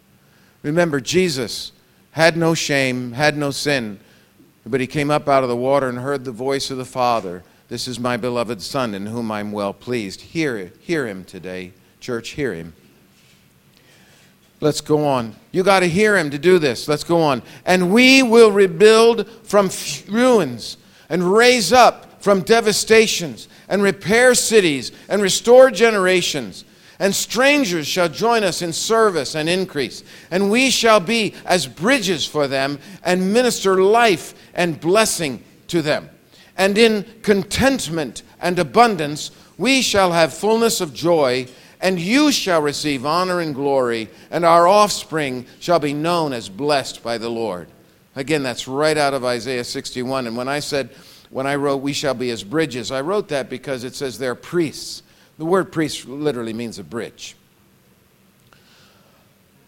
Remember, 0.63 1.01
Jesus 1.01 1.71
had 2.11 2.37
no 2.37 2.55
shame, 2.55 3.13
had 3.13 3.37
no 3.37 3.53
sin, 3.53 4.01
but 4.67 4.81
he 4.81 4.87
came 4.87 5.11
up 5.11 5.29
out 5.29 5.43
of 5.43 5.49
the 5.49 5.57
water 5.57 5.89
and 5.89 5.99
heard 5.99 6.25
the 6.25 6.33
voice 6.33 6.71
of 6.71 6.79
the 6.79 6.85
Father. 6.85 7.43
This 7.69 7.89
is 7.89 7.99
my 7.99 8.17
beloved 8.17 8.63
Son 8.63 8.95
in 8.95 9.07
whom 9.07 9.31
I'm 9.31 9.53
well 9.53 9.73
pleased. 9.73 10.21
Hear, 10.21 10.73
hear 10.81 11.07
him 11.07 11.25
today. 11.25 11.73
Church, 12.01 12.31
hear 12.31 12.55
him. 12.55 12.75
Let's 14.61 14.81
go 14.81 15.07
on. 15.07 15.35
You 15.53 15.63
got 15.63 15.81
to 15.81 15.89
hear 15.89 16.17
him 16.17 16.31
to 16.31 16.39
do 16.39 16.59
this. 16.59 16.89
Let's 16.89 17.05
go 17.05 17.21
on. 17.21 17.43
And 17.67 17.93
we 17.93 18.23
will 18.23 18.51
rebuild 18.51 19.29
from 19.43 19.69
ruins 20.09 20.79
and 21.09 21.23
raise 21.23 21.73
up 21.73 22.23
from 22.23 22.41
devastations 22.41 23.49
and 23.69 23.83
repair 23.83 24.35
cities 24.35 24.93
and 25.09 25.21
restore 25.21 25.71
generations. 25.71 26.65
And 26.99 27.15
strangers 27.15 27.87
shall 27.87 28.09
join 28.09 28.45
us 28.45 28.63
in 28.63 28.73
service 28.73 29.35
and 29.35 29.49
increase. 29.49 30.05
And 30.31 30.51
we 30.51 30.71
shall 30.71 31.01
be 31.01 31.35
as 31.45 31.67
bridges 31.67 32.25
for 32.25 32.47
them 32.47 32.79
and 33.03 33.33
minister 33.33 33.83
life 33.83 34.35
and 34.55 34.81
blessing 34.81 35.43
to 35.69 35.83
them. 35.83 36.11
And 36.57 36.79
in 36.79 37.05
contentment 37.23 38.23
and 38.41 38.59
abundance, 38.59 39.31
we 39.59 39.83
shall 39.83 40.13
have 40.13 40.33
fullness 40.33 40.81
of 40.81 40.95
joy, 40.95 41.47
and 41.81 41.99
you 41.99 42.33
shall 42.33 42.63
receive 42.63 43.05
honor 43.05 43.41
and 43.41 43.55
glory, 43.55 44.09
and 44.31 44.45
our 44.45 44.67
offspring 44.67 45.47
shall 45.61 45.79
be 45.79 45.93
known 45.93 46.33
as 46.33 46.49
blessed 46.49 47.03
by 47.03 47.19
the 47.19 47.29
Lord. 47.29 47.69
Again, 48.17 48.43
that's 48.43 48.69
right 48.69 48.97
out 48.97 49.15
of 49.15 49.25
Isaiah 49.25 49.65
61. 49.65 50.27
And 50.27 50.37
when 50.37 50.49
I 50.49 50.61
said, 50.61 50.91
when 51.31 51.47
I 51.47 51.57
wrote, 51.57 51.79
we 51.79 51.93
shall 51.93 52.15
be 52.15 52.31
as 52.31 52.45
bridges, 52.45 52.93
I 52.93 53.01
wrote 53.01 53.29
that 53.29 53.51
because 53.51 53.83
it 53.83 53.95
says 53.95 54.19
they're 54.19 54.37
priests. 54.37 55.03
The 55.37 55.45
word 55.45 55.73
priest 55.73 56.07
literally 56.07 56.53
means 56.53 56.79
a 56.79 56.85
bridge. 56.85 57.35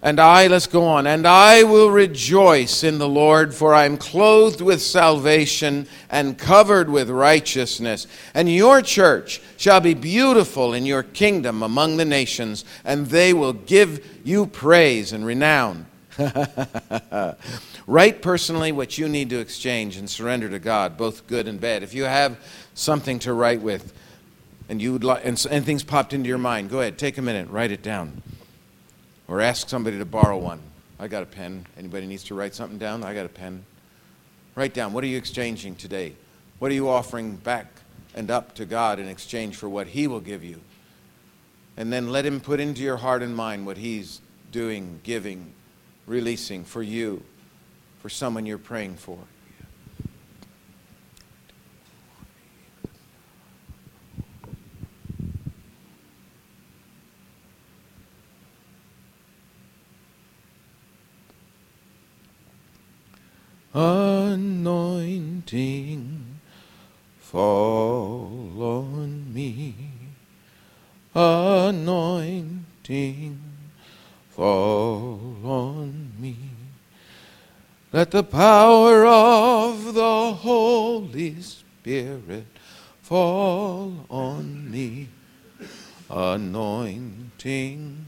And 0.06 0.20
I, 0.20 0.46
let's 0.46 0.68
go 0.68 0.84
on, 0.84 1.04
and 1.08 1.26
I 1.26 1.64
will 1.64 1.90
rejoice 1.90 2.84
in 2.84 2.98
the 2.98 3.08
Lord, 3.08 3.52
for 3.52 3.74
I 3.74 3.86
am 3.86 3.96
clothed 3.96 4.60
with 4.60 4.80
salvation 4.80 5.88
and 6.08 6.38
covered 6.38 6.88
with 6.88 7.10
righteousness. 7.10 8.06
And 8.32 8.48
your 8.48 8.82
church 8.82 9.40
shall 9.56 9.80
be 9.80 9.94
beautiful 9.94 10.74
in 10.74 10.86
your 10.86 11.02
kingdom 11.02 11.60
among 11.60 11.96
the 11.96 12.04
nations, 12.04 12.64
and 12.84 13.08
they 13.08 13.32
will 13.32 13.52
give 13.52 14.20
you 14.22 14.46
praise 14.46 15.12
and 15.12 15.26
renown. 15.26 15.86
Write 17.88 18.22
personally 18.22 18.70
what 18.70 18.98
you 18.98 19.08
need 19.08 19.28
to 19.30 19.40
exchange 19.40 19.96
and 19.96 20.08
surrender 20.08 20.48
to 20.48 20.60
God, 20.60 20.96
both 20.96 21.26
good 21.26 21.48
and 21.48 21.60
bad. 21.60 21.82
If 21.82 21.94
you 21.94 22.04
have 22.04 22.38
something 22.74 23.18
to 23.18 23.32
write 23.32 23.60
with, 23.60 23.92
and 24.68 24.80
you 24.80 24.92
would 24.92 25.02
like, 25.02 25.24
and 25.24 25.36
things 25.36 25.82
popped 25.82 26.12
into 26.12 26.28
your 26.28 26.38
mind, 26.38 26.70
go 26.70 26.78
ahead, 26.78 26.96
take 26.96 27.18
a 27.18 27.22
minute, 27.22 27.50
write 27.50 27.72
it 27.72 27.82
down, 27.82 28.22
or 29.28 29.40
ask 29.40 29.68
somebody 29.68 29.98
to 29.98 30.04
borrow 30.04 30.38
one. 30.38 30.60
I 30.98 31.08
got 31.08 31.22
a 31.22 31.26
pen. 31.26 31.66
Anybody 31.78 32.06
needs 32.06 32.24
to 32.24 32.34
write 32.34 32.54
something 32.54 32.78
down? 32.78 33.02
I 33.04 33.14
got 33.14 33.26
a 33.26 33.30
pen. 33.30 33.64
Write 34.54 34.72
down. 34.72 34.92
What 34.92 35.04
are 35.04 35.08
you 35.08 35.18
exchanging 35.18 35.76
today? 35.76 36.14
What 36.58 36.70
are 36.70 36.74
you 36.74 36.88
offering 36.88 37.36
back 37.36 37.66
and 38.14 38.30
up 38.30 38.54
to 38.54 38.64
God 38.64 38.98
in 38.98 39.08
exchange 39.08 39.56
for 39.56 39.68
what 39.68 39.88
He 39.88 40.06
will 40.06 40.20
give 40.20 40.42
you? 40.42 40.60
And 41.76 41.92
then 41.92 42.10
let 42.10 42.24
Him 42.24 42.40
put 42.40 42.60
into 42.60 42.82
your 42.82 42.96
heart 42.96 43.22
and 43.22 43.36
mind 43.36 43.66
what 43.66 43.76
He's 43.76 44.20
doing, 44.50 45.00
giving, 45.02 45.52
releasing 46.06 46.64
for 46.64 46.82
you, 46.82 47.22
for 48.00 48.08
someone 48.08 48.46
you're 48.46 48.56
praying 48.56 48.96
for. 48.96 49.18
Anointing, 63.78 65.50
fall 67.20 68.62
on 68.62 69.34
me. 69.34 69.74
Anointing, 71.14 72.62
fall 74.30 75.36
on 75.44 76.10
me. 76.18 76.36
Let 77.92 78.12
the 78.12 78.22
power 78.22 79.04
of 79.04 79.92
the 79.92 80.32
Holy 80.32 81.42
Spirit 81.42 82.46
fall 83.02 84.06
on 84.08 84.70
me. 84.70 85.08
Anointing, 86.08 88.06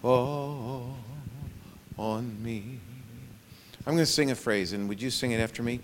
fall 0.00 0.98
on 1.98 2.40
me. 2.40 2.78
I'm 3.86 3.94
going 3.94 4.04
to 4.04 4.06
sing 4.06 4.30
a 4.30 4.34
phrase, 4.34 4.72
and 4.72 4.88
would 4.88 5.02
you 5.02 5.10
sing 5.10 5.32
it 5.32 5.40
after 5.40 5.62
me? 5.62 5.80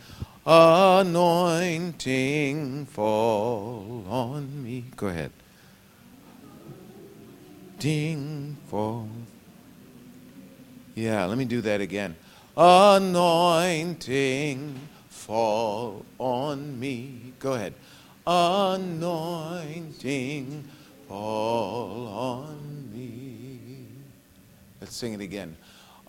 Anointing, 0.46 1.76
fall 2.86 4.04
on 4.08 4.64
me. 4.64 4.86
Go 4.96 5.08
ahead. 5.08 5.30
Ding, 7.78 8.56
fall. 8.68 9.06
Yeah, 10.94 11.26
let 11.26 11.36
me 11.36 11.44
do 11.44 11.60
that 11.60 11.82
again. 11.82 12.16
Anointing, 12.56 13.60
fall 15.08 16.06
on 16.18 16.80
me. 16.80 17.34
Go 17.38 17.52
ahead. 17.52 17.74
Anointing, 18.26 19.44
fall 21.06 22.06
on 22.08 22.90
me. 22.94 23.86
Let's 24.80 24.96
sing 24.96 25.12
it 25.12 25.20
again. 25.20 25.56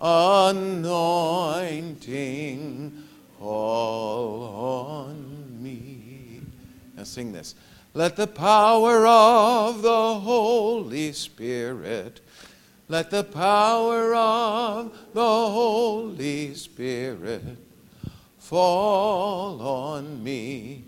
Anointing, 0.04 1.72
fall 3.38 4.42
on 4.42 5.62
me. 5.62 6.40
Now 6.96 7.04
sing 7.04 7.32
this. 7.32 7.54
Let 7.94 8.16
the 8.16 8.26
power 8.26 9.06
of 9.06 9.82
the 9.82 10.14
Holy 10.14 11.12
Spirit, 11.12 12.20
let 12.88 13.10
the 13.10 13.22
power 13.22 14.12
of 14.14 14.92
the 15.12 15.20
Holy 15.20 16.54
Spirit 16.54 17.58
fall 18.38 19.62
on 19.62 20.24
me, 20.24 20.84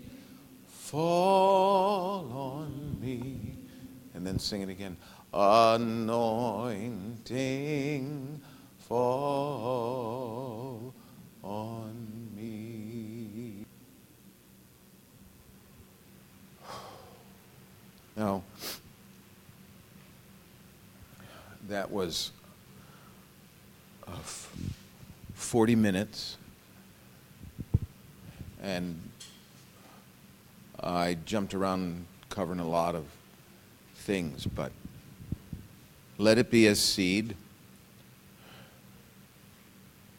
fall 0.67 2.31
on 2.33 2.97
me. 2.99 3.55
And 4.13 4.27
then 4.27 4.39
sing 4.39 4.61
it 4.61 4.69
again. 4.69 4.97
Anointing, 5.33 6.01
fall 8.87 10.83
on 11.43 12.07
me. 12.35 13.65
Now, 18.15 18.43
that 21.67 21.91
was 21.91 22.31
uh, 24.07 24.11
40 25.33 25.75
minutes, 25.75 26.37
and 28.61 29.01
I 30.79 31.17
jumped 31.25 31.53
around 31.53 32.05
covering 32.29 32.59
a 32.59 32.67
lot 32.67 32.95
of 32.95 33.03
things, 33.95 34.45
but 34.45 34.71
let 36.17 36.37
it 36.37 36.49
be 36.49 36.67
as 36.67 36.79
seed 36.79 37.35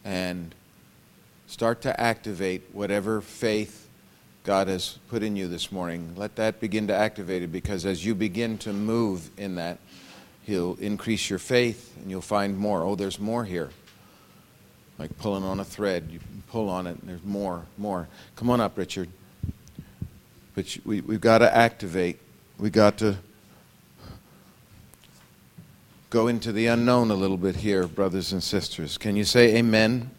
and 0.06 0.54
start 1.48 1.82
to 1.82 2.00
activate 2.00 2.62
whatever 2.72 3.20
faith 3.20 3.88
God 4.44 4.68
has 4.68 4.98
put 5.08 5.24
in 5.24 5.34
you 5.34 5.48
this 5.48 5.72
morning. 5.72 6.14
Let 6.16 6.36
that 6.36 6.60
begin 6.60 6.86
to 6.86 6.94
activate 6.94 7.42
it 7.42 7.48
because 7.48 7.84
as 7.84 8.04
you 8.06 8.14
begin 8.14 8.56
to 8.58 8.72
move 8.72 9.28
in 9.36 9.56
that, 9.56 9.78
He'll 10.44 10.76
increase 10.80 11.28
your 11.28 11.40
faith 11.40 11.96
and 12.00 12.08
you'll 12.08 12.20
find 12.20 12.56
more. 12.56 12.84
Oh, 12.84 12.94
there's 12.94 13.18
more 13.18 13.44
here. 13.44 13.70
Like 14.96 15.18
pulling 15.18 15.42
on 15.42 15.58
a 15.58 15.64
thread. 15.64 16.08
You 16.08 16.20
pull 16.50 16.70
on 16.70 16.86
it 16.86 16.96
and 17.00 17.08
there's 17.08 17.24
more, 17.24 17.66
more. 17.76 18.06
Come 18.36 18.48
on 18.50 18.60
up, 18.60 18.78
Richard. 18.78 19.08
But 20.54 20.78
we, 20.84 21.00
we've 21.00 21.20
got 21.20 21.38
to 21.38 21.54
activate. 21.54 22.20
We've 22.58 22.70
got 22.70 22.98
to 22.98 23.16
go 26.16 26.28
into 26.28 26.50
the 26.50 26.66
unknown 26.68 27.10
a 27.10 27.14
little 27.14 27.36
bit 27.36 27.54
here, 27.54 27.86
brothers 27.86 28.32
and 28.32 28.42
sisters. 28.42 28.96
Can 28.96 29.16
you 29.16 29.24
say 29.24 29.56
amen? 29.56 30.10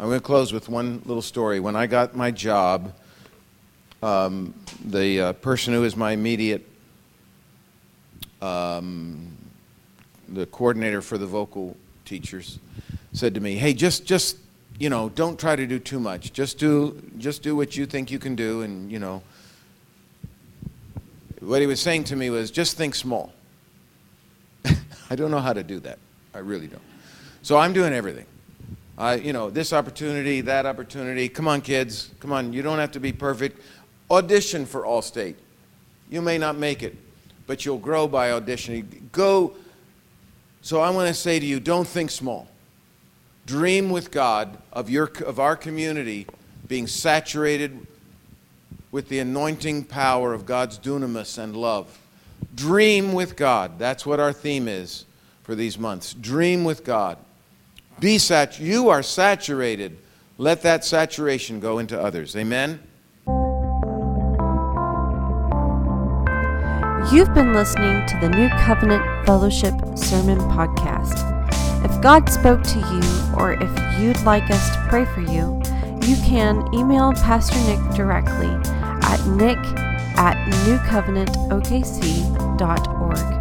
I'm 0.00 0.06
going 0.08 0.18
to 0.18 0.26
close 0.26 0.52
with 0.52 0.68
one 0.68 1.02
little 1.04 1.22
story. 1.22 1.60
When 1.60 1.76
I 1.76 1.86
got 1.86 2.16
my 2.16 2.32
job, 2.32 2.92
um, 4.02 4.52
the 4.84 5.20
uh, 5.20 5.32
person 5.34 5.72
who 5.72 5.84
is 5.84 5.94
my 5.94 6.10
immediate 6.10 6.66
um, 8.42 9.36
the 10.30 10.46
coordinator 10.46 11.00
for 11.00 11.16
the 11.16 11.26
vocal 11.26 11.76
teachers 12.04 12.58
said 13.12 13.34
to 13.34 13.40
me, 13.40 13.54
"Hey, 13.54 13.74
just 13.74 14.04
just 14.04 14.36
you 14.80 14.90
know, 14.90 15.10
don't 15.10 15.38
try 15.38 15.54
to 15.54 15.64
do 15.64 15.78
too 15.78 16.00
much. 16.00 16.32
Just 16.32 16.58
do 16.58 17.00
just 17.18 17.44
do 17.44 17.54
what 17.54 17.76
you 17.76 17.86
think 17.86 18.10
you 18.10 18.18
can 18.18 18.34
do, 18.34 18.62
and 18.62 18.90
you 18.90 18.98
know." 18.98 19.22
What 21.38 21.60
he 21.60 21.68
was 21.68 21.78
saying 21.78 22.02
to 22.04 22.16
me 22.16 22.30
was, 22.30 22.50
"Just 22.50 22.76
think 22.76 22.96
small." 22.96 23.32
I 25.10 25.16
don't 25.16 25.30
know 25.30 25.40
how 25.40 25.52
to 25.52 25.62
do 25.62 25.80
that. 25.80 25.98
I 26.34 26.38
really 26.38 26.66
don't. 26.66 26.82
So 27.42 27.56
I'm 27.56 27.72
doing 27.72 27.92
everything. 27.92 28.26
I, 28.98 29.14
you 29.14 29.32
know, 29.32 29.48
this 29.48 29.72
opportunity, 29.72 30.40
that 30.42 30.66
opportunity. 30.66 31.28
Come 31.28 31.46
on, 31.46 31.60
kids. 31.60 32.10
Come 32.20 32.32
on. 32.32 32.52
You 32.52 32.62
don't 32.62 32.78
have 32.78 32.92
to 32.92 33.00
be 33.00 33.12
perfect. 33.12 33.62
Audition 34.10 34.66
for 34.66 34.84
All-State. 34.84 35.36
You 36.10 36.20
may 36.20 36.36
not 36.36 36.56
make 36.56 36.82
it, 36.82 36.96
but 37.46 37.64
you'll 37.64 37.78
grow 37.78 38.08
by 38.08 38.30
auditioning. 38.30 39.10
Go. 39.12 39.54
So 40.62 40.80
I 40.80 40.90
want 40.90 41.08
to 41.08 41.14
say 41.14 41.38
to 41.38 41.46
you, 41.46 41.60
don't 41.60 41.86
think 41.86 42.10
small. 42.10 42.48
Dream 43.46 43.90
with 43.90 44.10
God 44.10 44.58
of, 44.72 44.90
your, 44.90 45.10
of 45.24 45.38
our 45.38 45.56
community 45.56 46.26
being 46.66 46.86
saturated 46.86 47.86
with 48.90 49.08
the 49.08 49.20
anointing 49.20 49.84
power 49.84 50.34
of 50.34 50.44
God's 50.44 50.78
dunamis 50.78 51.38
and 51.38 51.56
love. 51.56 51.98
Dream 52.54 53.12
with 53.12 53.36
God. 53.36 53.78
That's 53.78 54.04
what 54.04 54.20
our 54.20 54.32
theme 54.32 54.68
is 54.68 55.04
for 55.42 55.54
these 55.54 55.78
months. 55.78 56.14
Dream 56.14 56.64
with 56.64 56.84
God. 56.84 57.18
Be 58.00 58.18
sat. 58.18 58.60
You 58.60 58.88
are 58.88 59.02
saturated. 59.02 59.98
Let 60.36 60.62
that 60.62 60.84
saturation 60.84 61.60
go 61.60 61.78
into 61.78 62.00
others. 62.00 62.36
Amen. 62.36 62.80
You've 67.10 67.32
been 67.32 67.54
listening 67.54 68.06
to 68.06 68.18
the 68.20 68.28
New 68.28 68.50
Covenant 68.50 69.02
Fellowship 69.24 69.74
Sermon 69.96 70.38
Podcast. 70.40 71.24
If 71.84 72.00
God 72.02 72.28
spoke 72.28 72.62
to 72.64 72.78
you, 72.78 73.36
or 73.36 73.54
if 73.54 73.98
you'd 73.98 74.20
like 74.24 74.50
us 74.50 74.70
to 74.70 74.86
pray 74.88 75.06
for 75.06 75.22
you, 75.22 75.60
you 76.06 76.16
can 76.16 76.62
email 76.74 77.12
Pastor 77.14 77.58
Nick 77.60 77.96
directly 77.96 78.50
at 79.02 79.26
nick 79.26 79.58
at 80.18 80.36
newcovenantokc.org. 80.66 83.38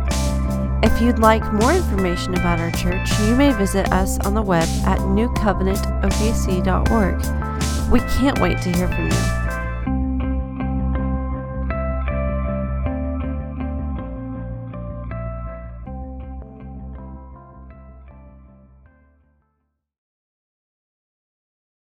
If 0.84 1.02
you'd 1.02 1.18
like 1.20 1.52
more 1.52 1.74
information 1.74 2.36
about 2.36 2.60
our 2.60 2.70
church, 2.72 3.10
you 3.22 3.36
may 3.36 3.52
visit 3.52 3.92
us 3.92 4.20
on 4.20 4.36
the 4.36 4.44
web 4.44 4.70
at 4.86 5.00
newcovenantokc.org. 5.00 7.92
We 7.92 8.00
can't 8.00 8.40
wait 8.40 8.62
to 8.62 8.72
hear 8.72 8.88
from 8.88 9.08
you. 9.08 9.37